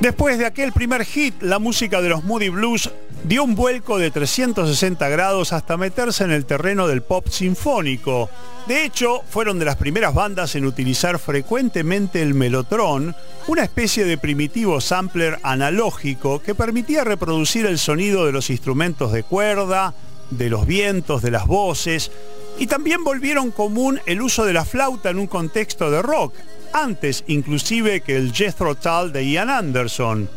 [0.00, 2.88] Después de aquel primer hit, la música de los Moody Blues
[3.24, 8.30] dio un vuelco de 360 grados hasta meterse en el terreno del pop sinfónico.
[8.68, 13.16] De hecho, fueron de las primeras bandas en utilizar frecuentemente el melotron,
[13.48, 19.24] una especie de primitivo sampler analógico que permitía reproducir el sonido de los instrumentos de
[19.24, 19.94] cuerda,
[20.30, 22.12] de los vientos, de las voces,
[22.56, 26.34] y también volvieron común el uso de la flauta en un contexto de rock,
[26.82, 30.28] antes inclusive que el Jethro Tull de Ian Anderson.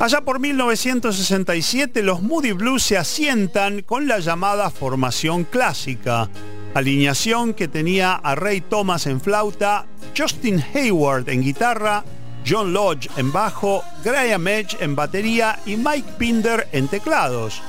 [0.00, 6.28] Allá por 1967 los Moody Blues se asientan con la llamada formación clásica,
[6.74, 9.86] alineación que tenía a Ray Thomas en flauta,
[10.16, 12.04] Justin Hayward en guitarra,
[12.46, 17.60] John Lodge en bajo, Graham Edge en batería y Mike Pinder en teclados.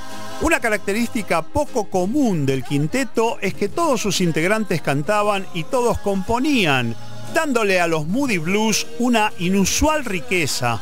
[0.41, 6.95] Una característica poco común del quinteto es que todos sus integrantes cantaban y todos componían,
[7.33, 10.79] dándole a los Moody Blues una inusual riqueza.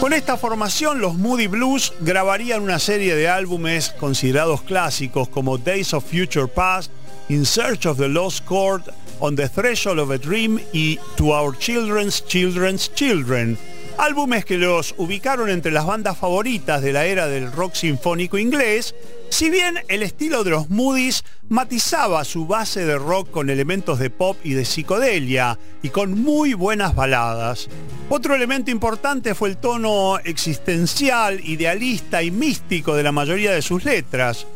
[0.00, 5.94] Con esta formación, los Moody Blues grabarían una serie de álbumes considerados clásicos como Days
[5.94, 6.92] of Future Past,
[7.28, 8.82] In Search of the Lost Chord,
[9.18, 13.58] On the Threshold of a Dream y To Our Children's Children's Children.
[13.98, 18.94] Álbumes que los ubicaron entre las bandas favoritas de la era del rock sinfónico inglés,
[19.36, 24.08] si bien el estilo de los Moody's matizaba su base de rock con elementos de
[24.08, 27.68] pop y de psicodelia y con muy buenas baladas.
[28.08, 33.84] Otro elemento importante fue el tono existencial, idealista y místico de la mayoría de sus
[33.84, 34.46] letras.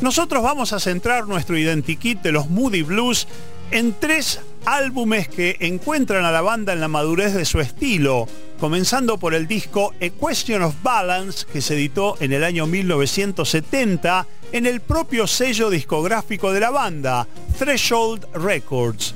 [0.00, 3.28] Nosotros vamos a centrar nuestro identikit de los Moody Blues
[3.70, 8.26] en tres álbumes que encuentran a la banda en la madurez de su estilo,
[8.58, 14.26] comenzando por el disco A Question of Balance, que se editó en el año 1970
[14.52, 17.26] en el propio sello discográfico de la banda,
[17.58, 19.14] Threshold Records.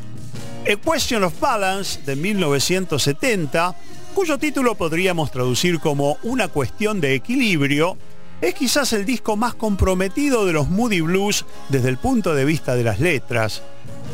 [0.70, 3.76] A Question of Balance, de 1970,
[4.14, 7.98] cuyo título podríamos traducir como Una cuestión de equilibrio,
[8.40, 12.76] es quizás el disco más comprometido de los Moody Blues desde el punto de vista
[12.76, 13.62] de las letras.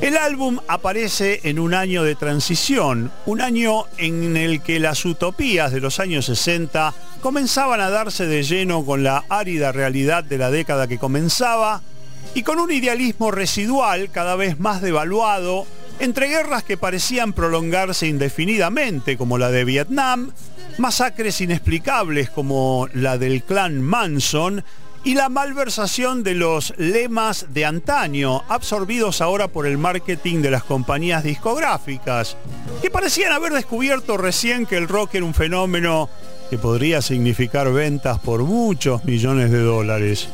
[0.01, 5.73] El álbum aparece en un año de transición, un año en el que las utopías
[5.73, 10.51] de los años 60 comenzaban a darse de lleno con la árida realidad de la
[10.51, 11.83] década que comenzaba
[12.35, 15.67] y con un idealismo residual cada vez más devaluado
[15.99, 20.33] entre guerras que parecían prolongarse indefinidamente como la de Vietnam,
[20.79, 24.65] masacres inexplicables como la del clan Manson
[25.03, 30.65] y la malversación de los lemas de antaño, absorbidos ahora por el marketing de las
[30.65, 32.37] compañías discográficas,
[32.83, 36.11] que parecían haber descubierto recién que el rock era un fenómeno
[36.51, 40.29] que podría significar ventas por muchos millones de dólares.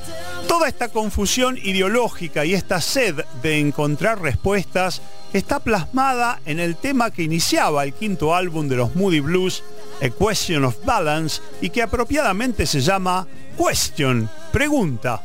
[0.49, 5.03] Toda esta confusión ideológica y esta sed de encontrar respuestas
[5.35, 9.63] está plasmada en el tema que iniciaba el quinto álbum de los Moody Blues,
[10.01, 13.27] A Question of Balance, y que apropiadamente se llama
[13.57, 15.23] Question, pregunta.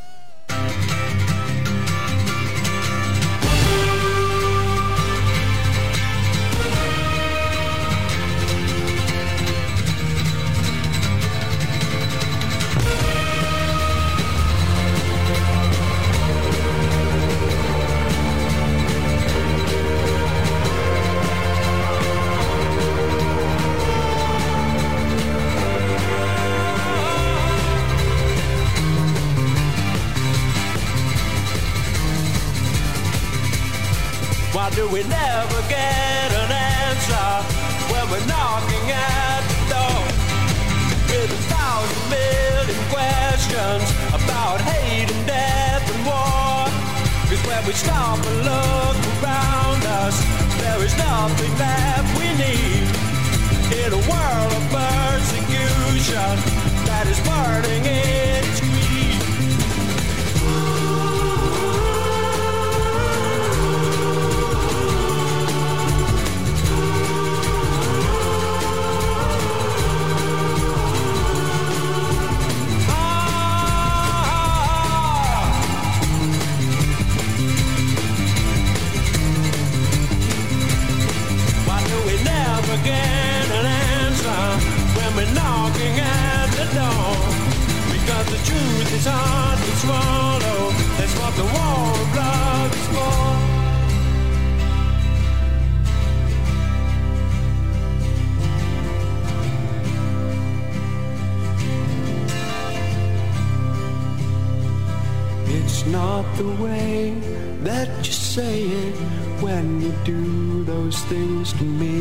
[106.42, 107.14] The way
[107.62, 108.96] that you say it
[109.44, 112.00] when you do those things to me.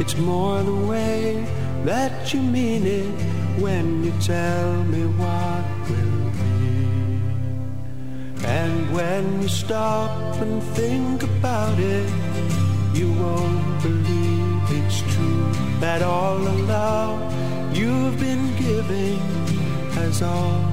[0.00, 1.44] It's more the way
[1.84, 3.14] that you mean it
[3.60, 6.76] when you tell me what will be.
[8.46, 12.08] And when you stop and think about it,
[12.94, 17.18] you won't believe it's true that all the love
[17.76, 19.18] you've been giving
[19.98, 20.63] has all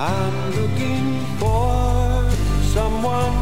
[0.00, 2.30] I'm looking for
[2.72, 3.37] someone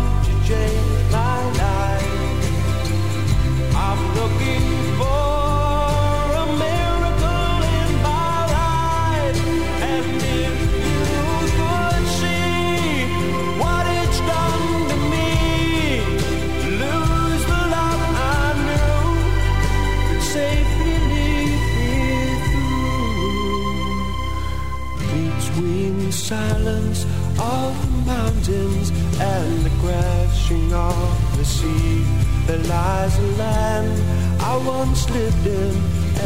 [26.27, 27.05] silence
[27.39, 28.91] of the mountains
[29.21, 32.03] and the crashing of the sea.
[32.49, 35.75] There lies a land I once lived in,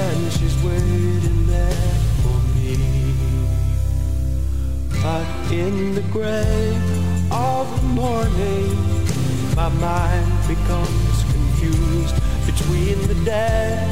[0.05, 2.79] and she's waiting there for me.
[5.03, 6.69] But in the gray
[7.31, 8.73] of the morning,
[9.55, 12.17] my mind becomes confused
[12.47, 13.87] between the dead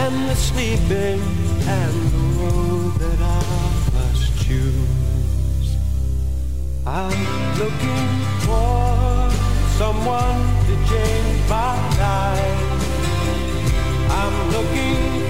[0.00, 1.20] and the sleeping
[1.66, 3.42] and the road that I
[3.98, 4.99] must choose.
[6.92, 8.08] I'm looking
[8.40, 9.30] for
[9.78, 12.62] someone to change my life.
[14.10, 15.29] I'm looking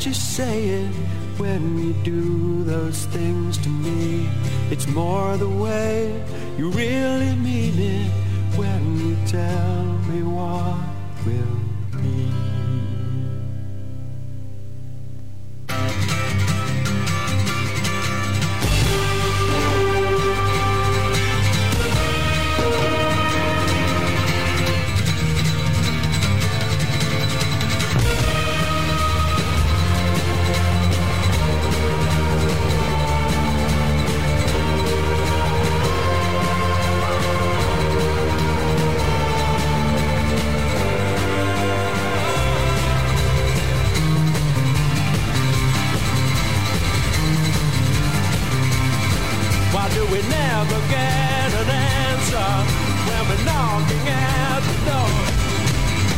[0.00, 0.94] that you say it
[1.36, 4.26] when you do those things to me.
[4.70, 6.24] It's more the way
[6.56, 8.10] you really mean it
[8.56, 9.69] when you tell
[49.72, 52.50] Why do we never get an answer
[53.06, 55.14] when we're knocking at the door?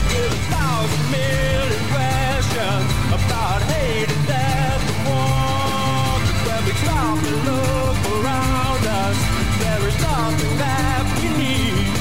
[0.08, 6.16] With a thousand million questions about hate and death and war.
[6.48, 9.18] When we stop and look around us,
[9.60, 11.92] there is nothing that we need.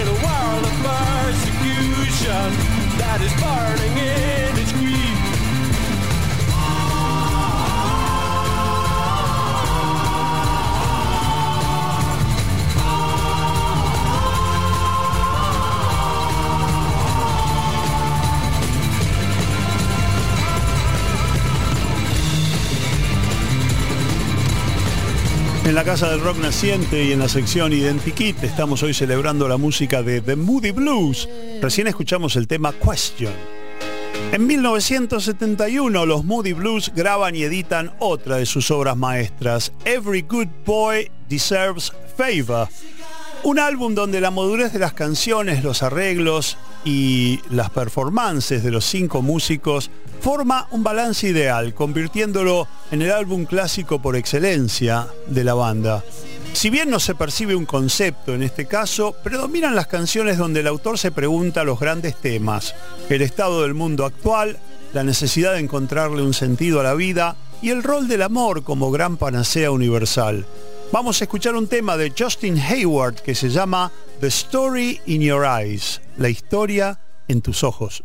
[0.00, 2.48] In a world of persecution
[2.96, 3.73] that is burning
[25.64, 29.56] En la Casa del Rock Naciente y en la sección Identikit estamos hoy celebrando la
[29.56, 31.26] música de The Moody Blues.
[31.62, 33.32] Recién escuchamos el tema Question.
[34.30, 40.48] En 1971 los Moody Blues graban y editan otra de sus obras maestras, Every Good
[40.66, 42.68] Boy Deserves Favor.
[43.44, 48.86] Un álbum donde la madurez de las canciones, los arreglos y las performances de los
[48.86, 49.90] cinco músicos
[50.22, 56.02] forma un balance ideal, convirtiéndolo en el álbum clásico por excelencia de la banda.
[56.54, 60.66] Si bien no se percibe un concepto en este caso, predominan las canciones donde el
[60.66, 62.74] autor se pregunta los grandes temas,
[63.10, 64.58] el estado del mundo actual,
[64.94, 68.90] la necesidad de encontrarle un sentido a la vida y el rol del amor como
[68.90, 70.46] gran panacea universal.
[70.94, 73.90] Vamos a escuchar un tema de Justin Hayward que se llama
[74.20, 78.04] The Story in Your Eyes, la historia en tus ojos.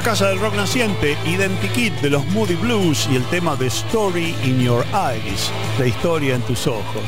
[0.00, 4.34] La Casa del Rock Naciente, Identikit de los Moody Blues y el tema The Story
[4.44, 7.02] in Your Eyes, la historia en tus ojos.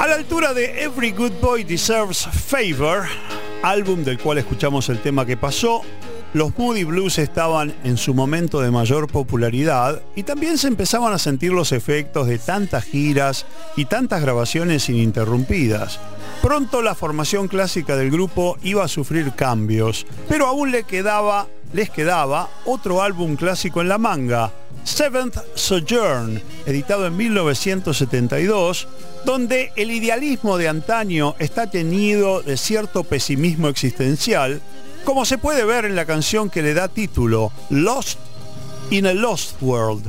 [0.00, 3.04] A la altura de Every Good Boy Deserves Favor,
[3.62, 5.82] álbum del cual escuchamos el tema que pasó,
[6.34, 11.18] los Moody Blues estaban en su momento de mayor popularidad y también se empezaban a
[11.18, 13.46] sentir los efectos de tantas giras
[13.76, 16.00] y tantas grabaciones ininterrumpidas.
[16.42, 21.90] Pronto la formación clásica del grupo iba a sufrir cambios, pero aún le quedaba les
[21.90, 24.52] quedaba otro álbum clásico en la manga,
[24.84, 28.88] Seventh Sojourn, editado en 1972,
[29.24, 34.62] donde el idealismo de antaño está teñido de cierto pesimismo existencial,
[35.04, 38.18] como se puede ver en la canción que le da título, Lost
[38.90, 40.04] in a Lost World.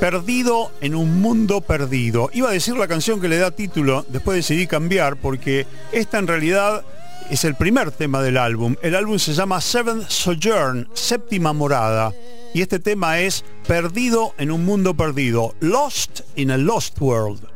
[0.00, 2.28] Perdido en un mundo perdido.
[2.32, 6.26] Iba a decir la canción que le da título, después decidí cambiar porque esta en
[6.26, 6.84] realidad
[7.30, 8.76] es el primer tema del álbum.
[8.82, 12.12] El álbum se llama Seventh Sojourn, séptima morada.
[12.52, 17.53] Y este tema es Perdido en un mundo perdido, Lost in a Lost World.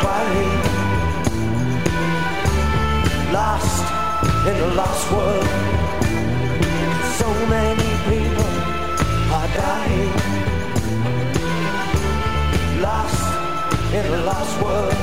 [0.00, 0.52] Was
[3.32, 3.84] Lost
[4.46, 5.48] in a lost world.
[7.18, 8.52] So many people
[9.36, 10.12] are dying.
[12.80, 13.24] Lost
[13.94, 14.96] in a lost world.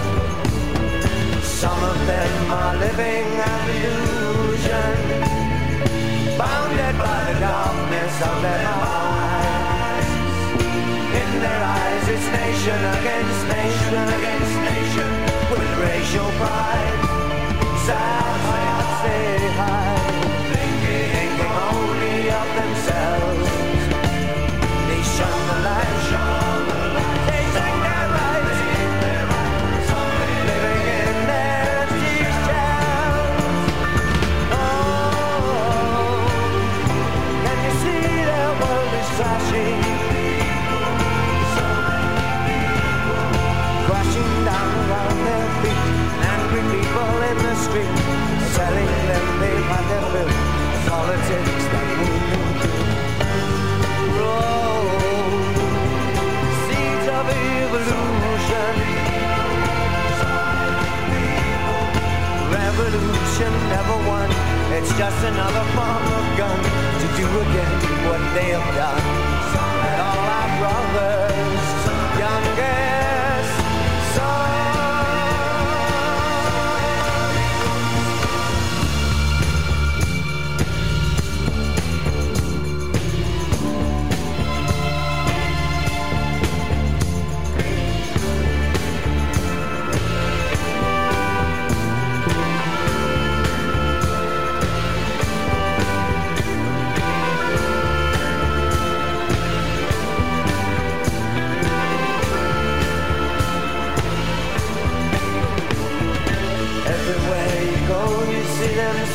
[1.44, 4.96] Some of them are living an illusion.
[6.38, 10.10] Bounded by the darkness of their minds.
[11.22, 14.39] In their eyes it's nation against nation against
[16.14, 17.02] your pride.
[17.86, 19.89] Sad, say hi.
[47.66, 47.94] Street
[48.56, 52.88] telling them they've had their fill of politics that move them
[54.18, 54.86] Roll
[56.66, 58.74] seeds of evolution.
[62.52, 64.30] Revolution never won.
[64.78, 66.60] It's just another form of gun
[67.02, 67.74] to do again
[68.08, 69.04] what they have done.
[69.90, 71.64] And all our brothers,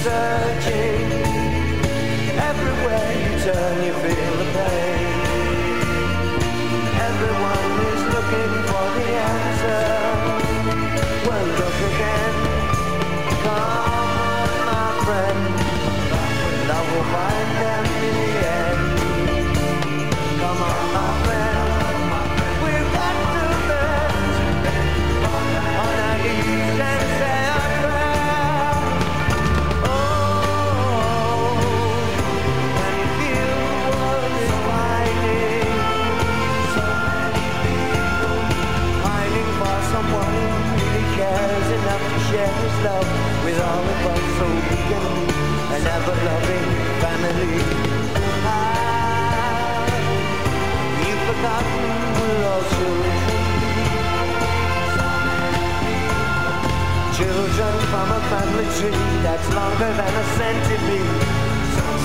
[0.04, 1.08] searching.
[2.50, 5.06] Everywhere you turn, you feel the pain.
[7.08, 9.84] Everyone is looking for the answer.
[11.26, 12.36] Well, look again.
[13.30, 15.40] Come on, my friend.
[16.68, 17.93] Love will find them
[42.84, 43.08] love
[43.44, 45.34] with all of us, so we can be
[45.76, 46.68] an ever-loving
[47.02, 47.56] family.
[48.44, 49.88] Ah,
[51.04, 51.86] you've forgotten
[52.16, 53.18] we're all children.
[57.18, 61.02] Children from a family tree that's longer than a century.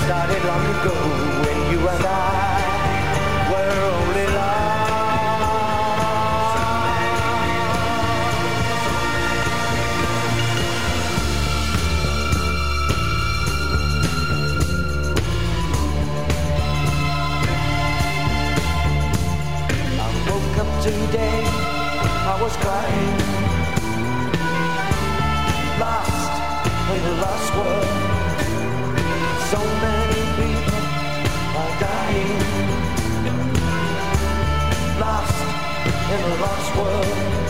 [0.06, 0.96] Started long ago
[1.44, 2.16] when you and I
[3.52, 4.59] were only lost.
[20.90, 21.42] today
[22.32, 23.16] I was crying.
[25.78, 26.32] Lost
[26.94, 27.90] in a lost world.
[29.50, 30.82] So many people
[31.60, 32.38] are dying.
[35.04, 35.40] Lost
[36.14, 37.49] in a lost world.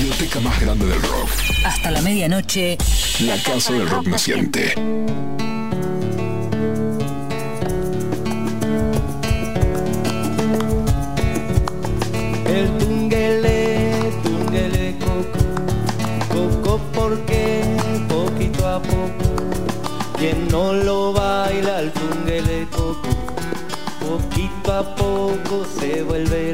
[0.00, 1.28] Biblioteca más grande del rock.
[1.64, 2.78] Hasta la medianoche.
[3.20, 4.72] La casa del rock naciente.
[12.46, 15.38] El tunguele, tunguele coco,
[16.32, 17.62] coco porque
[18.08, 19.28] poquito a poco,
[20.18, 23.08] quien no lo baila el tunguele coco,
[24.00, 26.49] poquito a poco se vuelve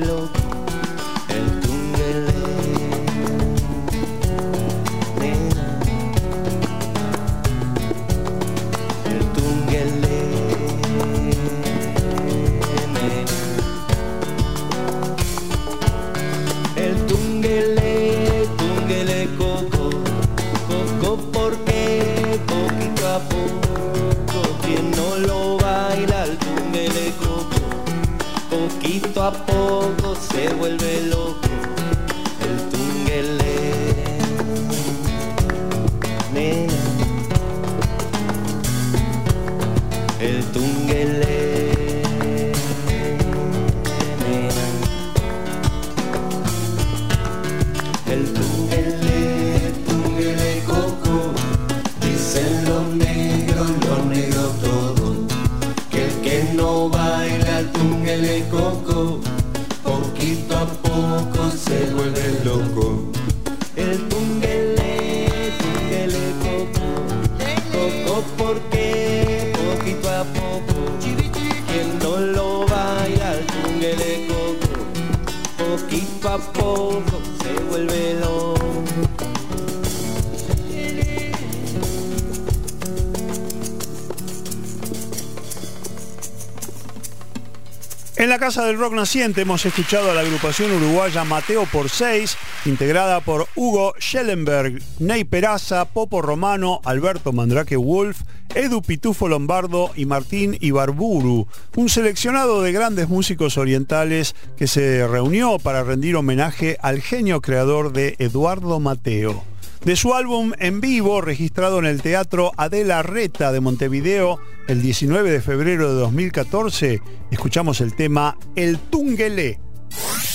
[88.47, 92.37] Casa del Rock Naciente hemos escuchado a la agrupación uruguaya Mateo por 6,
[92.67, 98.21] integrada por Hugo Schellenberg, Ney Peraza, Popo Romano, Alberto Mandrake Wolf,
[98.55, 105.59] Edu Pitufo Lombardo y Martín Ibarburu, un seleccionado de grandes músicos orientales que se reunió
[105.59, 109.43] para rendir homenaje al genio creador de Eduardo Mateo.
[109.85, 115.31] De su álbum en vivo, registrado en el Teatro Adela Reta de Montevideo el 19
[115.31, 117.01] de febrero de 2014,
[117.31, 119.61] escuchamos el tema El Tungelé.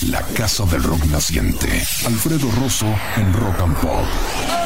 [0.10, 1.68] La casa del rock naciente.
[2.06, 2.88] Alfredo Rosso
[3.18, 4.61] en Rock and Pop.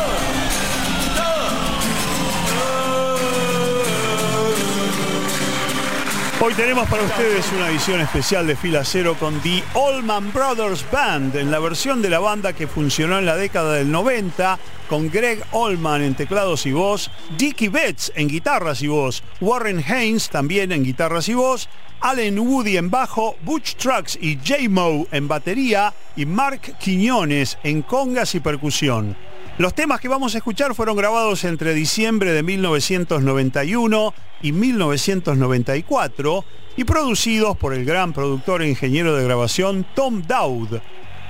[6.42, 11.34] Hoy tenemos para ustedes una edición especial de Fila Cero con The Allman Brothers Band,
[11.38, 14.60] en la versión de la banda que funcionó en la década del 90,
[14.90, 20.30] con Greg Allman en teclados y voz, Dickie Betts en guitarras y voz, Warren Haynes
[20.30, 21.70] también en guitarras y voz,
[22.02, 28.36] Allen Woody en bajo, Butch Trucks y J-Mo en batería y Mark Quiñones en congas
[28.36, 29.16] y percusión.
[29.58, 36.46] Los temas que vamos a escuchar fueron grabados entre diciembre de 1991 y 1994
[36.76, 40.82] y producidos por el gran productor e ingeniero de grabación Tom Dowd.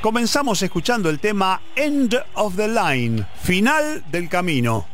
[0.01, 4.87] Comenzamos escuchando el tema End of the Line, final del camino.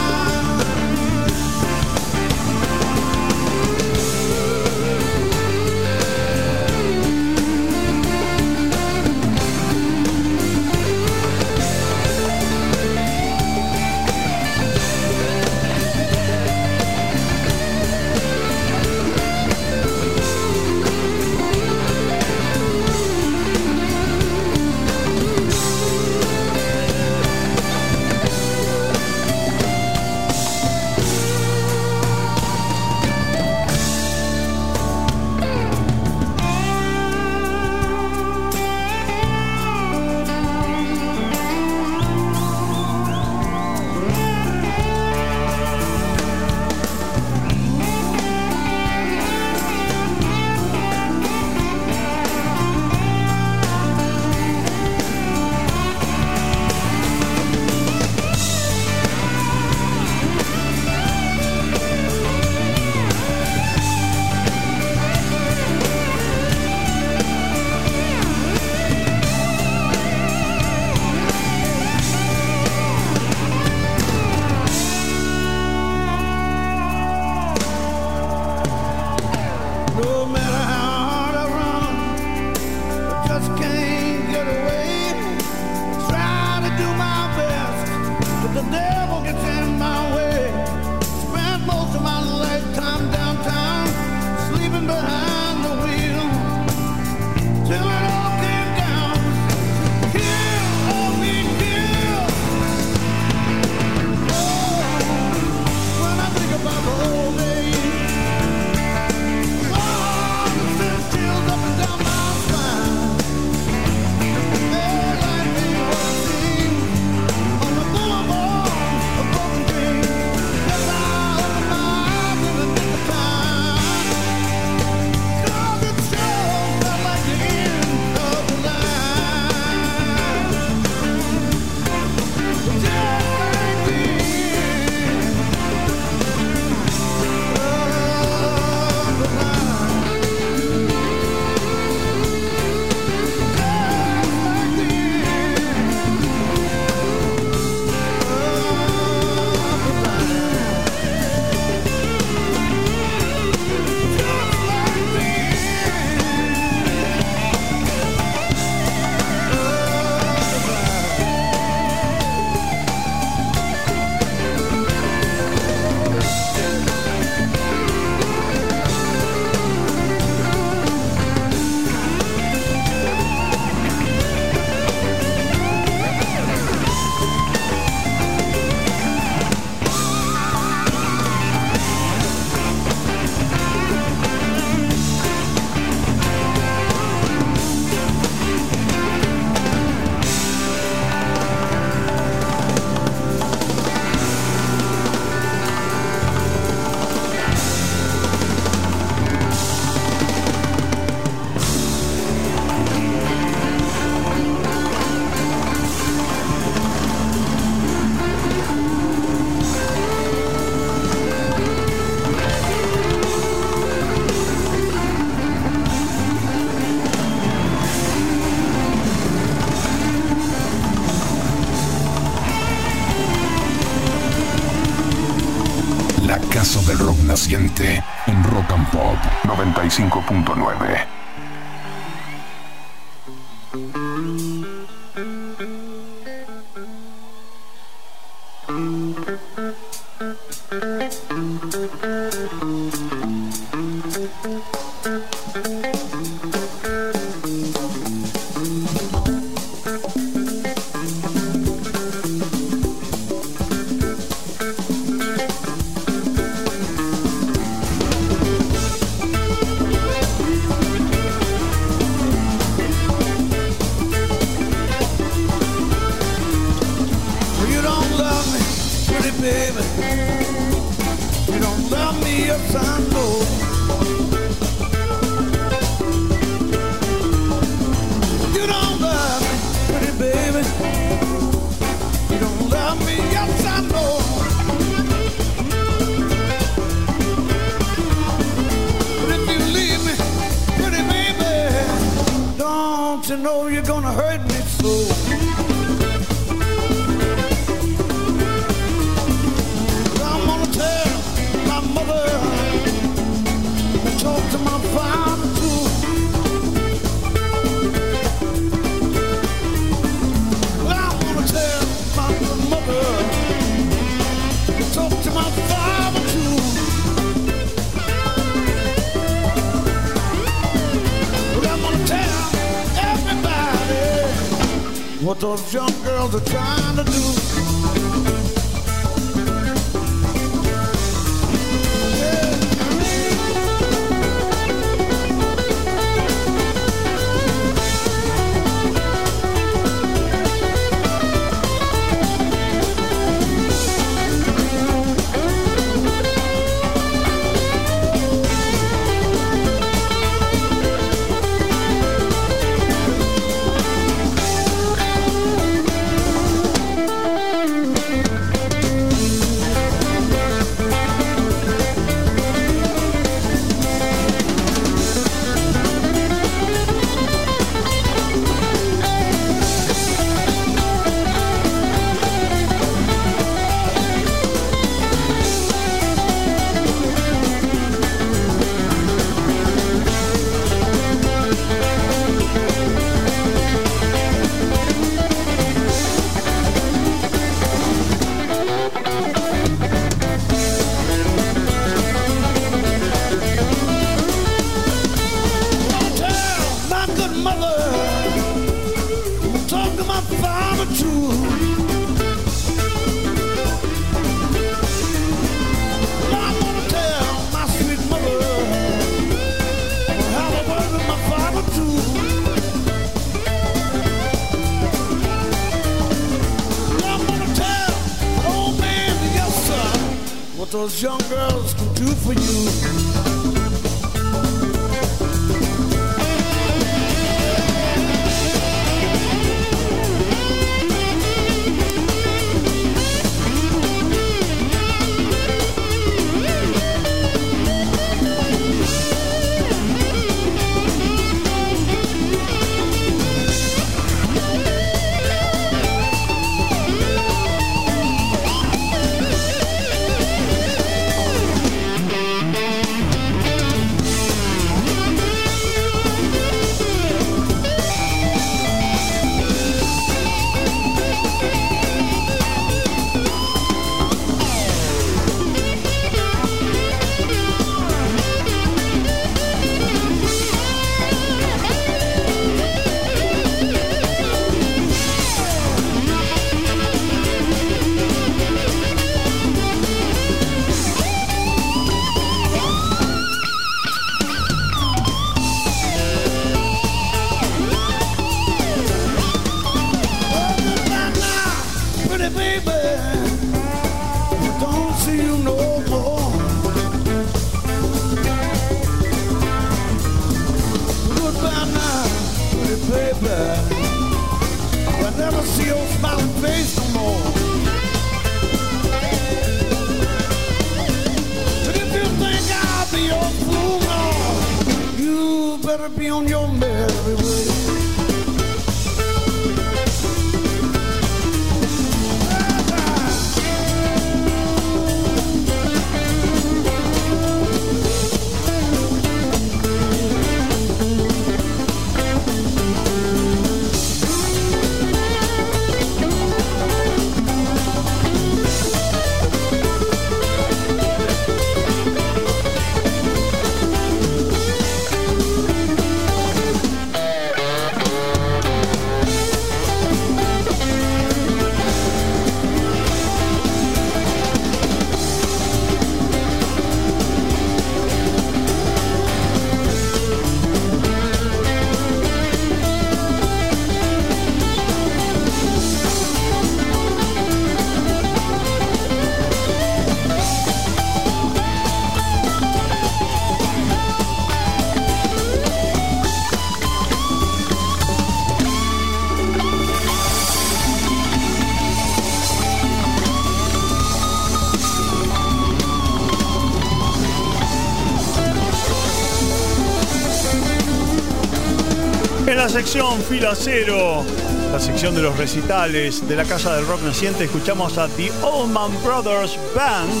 [592.56, 594.02] sección Fila Cero,
[594.50, 598.72] la sección de los recitales de la Casa del Rock Naciente, escuchamos a The Allman
[598.82, 600.00] Brothers Band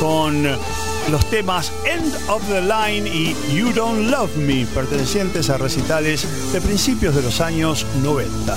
[0.00, 6.26] con los temas End of the Line y You Don't Love Me, pertenecientes a recitales
[6.52, 8.56] de principios de los años 90.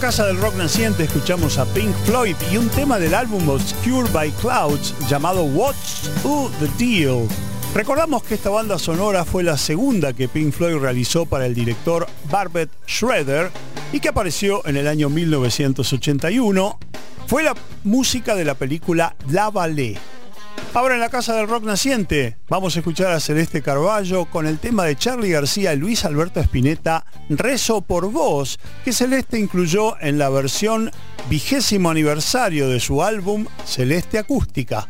[0.00, 4.30] Casa del rock naciente escuchamos a Pink Floyd y un tema del álbum Obscured by
[4.40, 6.10] Clouds llamado What's
[6.58, 7.28] the Deal.
[7.74, 12.06] Recordamos que esta banda sonora fue la segunda que Pink Floyd realizó para el director
[12.30, 13.50] Barbet Schroeder
[13.92, 16.78] y que apareció en el año 1981.
[17.26, 17.54] Fue la
[17.84, 19.98] música de la película La Ballet.
[20.72, 24.58] Ahora en la casa del rock naciente vamos a escuchar a Celeste Carballo con el
[24.58, 26.99] tema de Charlie García y Luis Alberto Spinetta,
[27.30, 30.90] Rezo por Vos, que Celeste incluyó en la versión
[31.28, 34.88] vigésimo aniversario de su álbum Celeste Acústica.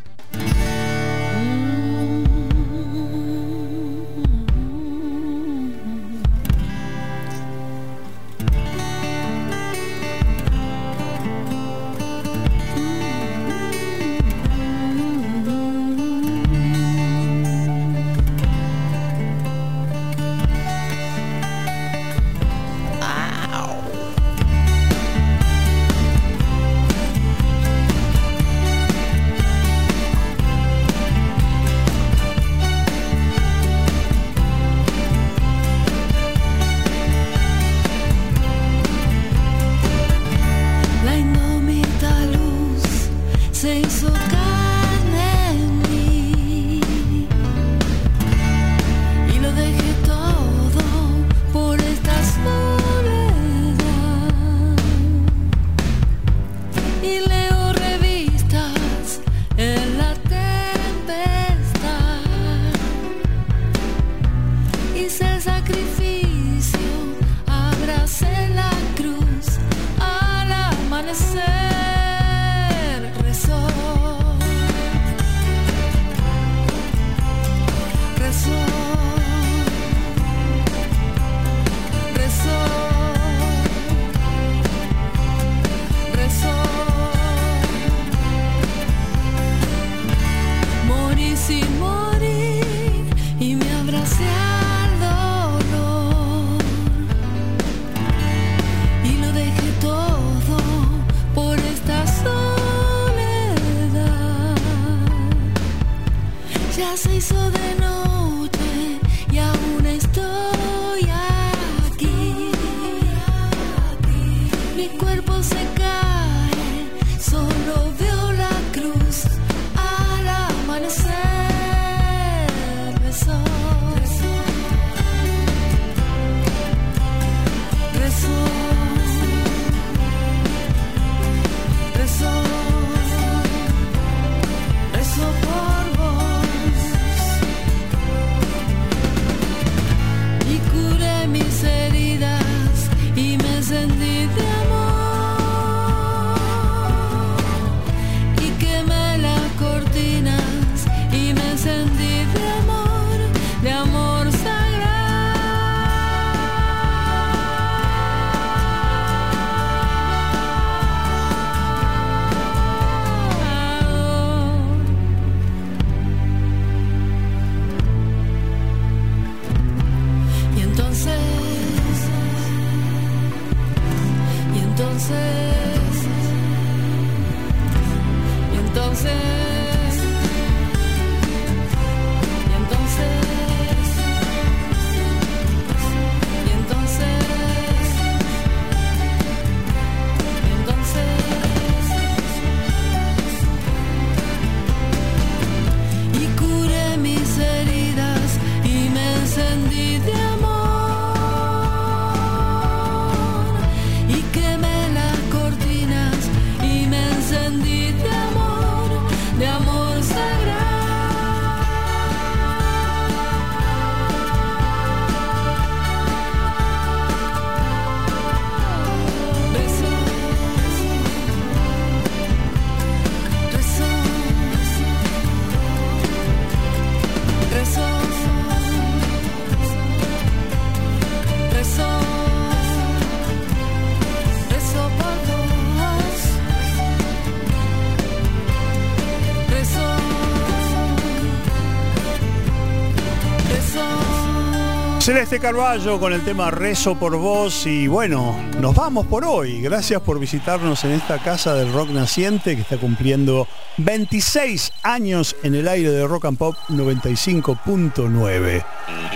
[245.11, 249.61] Celeste Carballo con el tema Rezo por vos y bueno, nos vamos por hoy.
[249.61, 255.55] Gracias por visitarnos en esta casa del rock naciente que está cumpliendo 26 años en
[255.55, 258.63] el aire de Rock and Pop 95.9.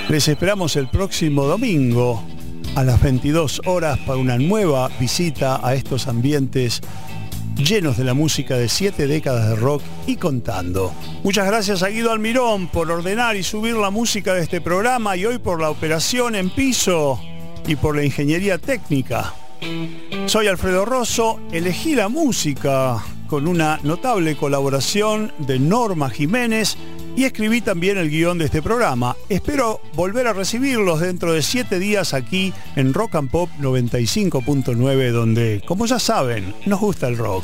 [0.09, 2.22] Les esperamos el próximo domingo
[2.76, 6.81] a las 22 horas para una nueva visita a estos ambientes
[7.56, 10.94] llenos de la música de siete décadas de rock y contando.
[11.23, 15.26] Muchas gracias a Guido Almirón por ordenar y subir la música de este programa y
[15.26, 17.19] hoy por la operación en piso
[17.68, 19.34] y por la ingeniería técnica.
[20.27, 26.77] Soy Alfredo Rosso, elegí la música con una notable colaboración de Norma Jiménez
[27.16, 29.16] y escribí también el guion de este programa.
[29.30, 35.62] Espero volver a recibirlos dentro de siete días aquí en Rock and Pop 95.9 donde,
[35.66, 37.44] como ya saben, nos gusta el rock.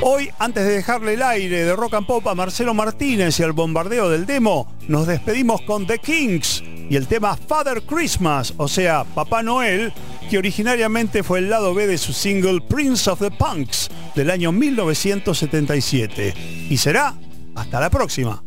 [0.00, 3.52] Hoy, antes de dejarle el aire de Rock and Pop a Marcelo Martínez y al
[3.52, 9.04] bombardeo del demo, nos despedimos con The Kings y el tema Father Christmas, o sea,
[9.04, 9.92] Papá Noel,
[10.30, 14.52] que originariamente fue el lado B de su single Prince of the Punks del año
[14.52, 16.34] 1977.
[16.70, 17.14] Y será
[17.56, 18.42] hasta la próxima.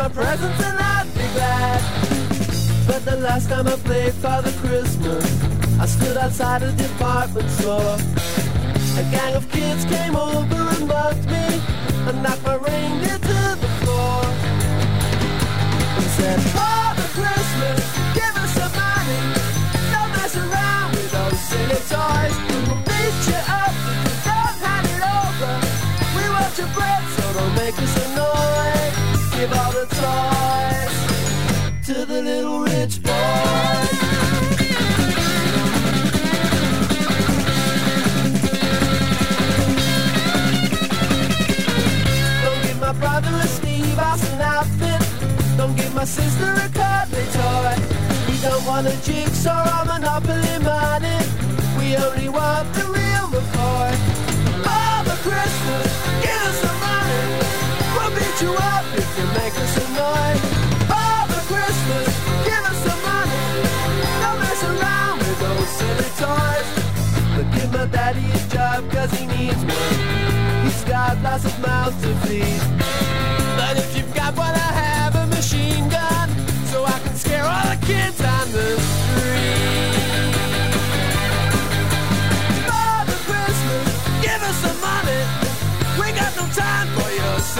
[0.00, 1.80] My presents, and I'd be glad.
[2.86, 5.24] But the last time I played Father Christmas,
[5.78, 7.96] I stood outside a department store.
[9.00, 11.46] A gang of kids came over and mugged me,
[12.08, 14.20] and knocked my reindeer to the floor.
[16.00, 17.80] He said, Father Christmas,
[18.16, 19.20] give us some money.
[19.92, 22.36] Don't mess around with those silly toys.
[22.68, 25.52] We'll beat you up if you don't hand it over.
[26.16, 28.59] We want your bread, so don't make us annoy.
[29.40, 30.96] Give all the toys
[31.86, 33.10] to the little rich boy.
[42.44, 45.00] Don't give my brother a Steve Austin outfit.
[45.56, 47.76] Don't give my sister a cuddly toy.
[48.28, 51.18] We don't want a jigsaw or monopoly money.
[51.78, 53.94] We only want the real McCoy.
[54.66, 55.86] Father Christmas,
[56.20, 56.69] give us
[58.42, 60.32] you up if you make us annoy.
[60.88, 62.06] Father Christmas,
[62.44, 63.42] give us some money.
[64.22, 66.68] Don't mess around with those silly toys.
[67.36, 70.64] But give my daddy a job cause he needs one.
[70.64, 72.79] He's got lots of mouths to feed.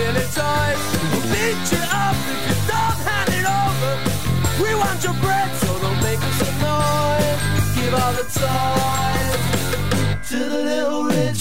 [0.01, 0.82] Silly toys.
[1.12, 3.93] We'll beat you up if you don't hand it over.
[4.62, 7.20] We want your bread, so don't make us annoy.
[7.77, 9.40] Give all the toys
[10.31, 11.40] to the little rich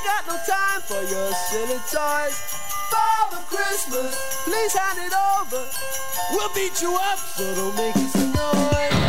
[0.00, 2.34] We got no time for your silly toys.
[2.90, 5.62] Father Christmas, please hand it over.
[6.30, 8.99] We'll beat you up, so don't make us annoy.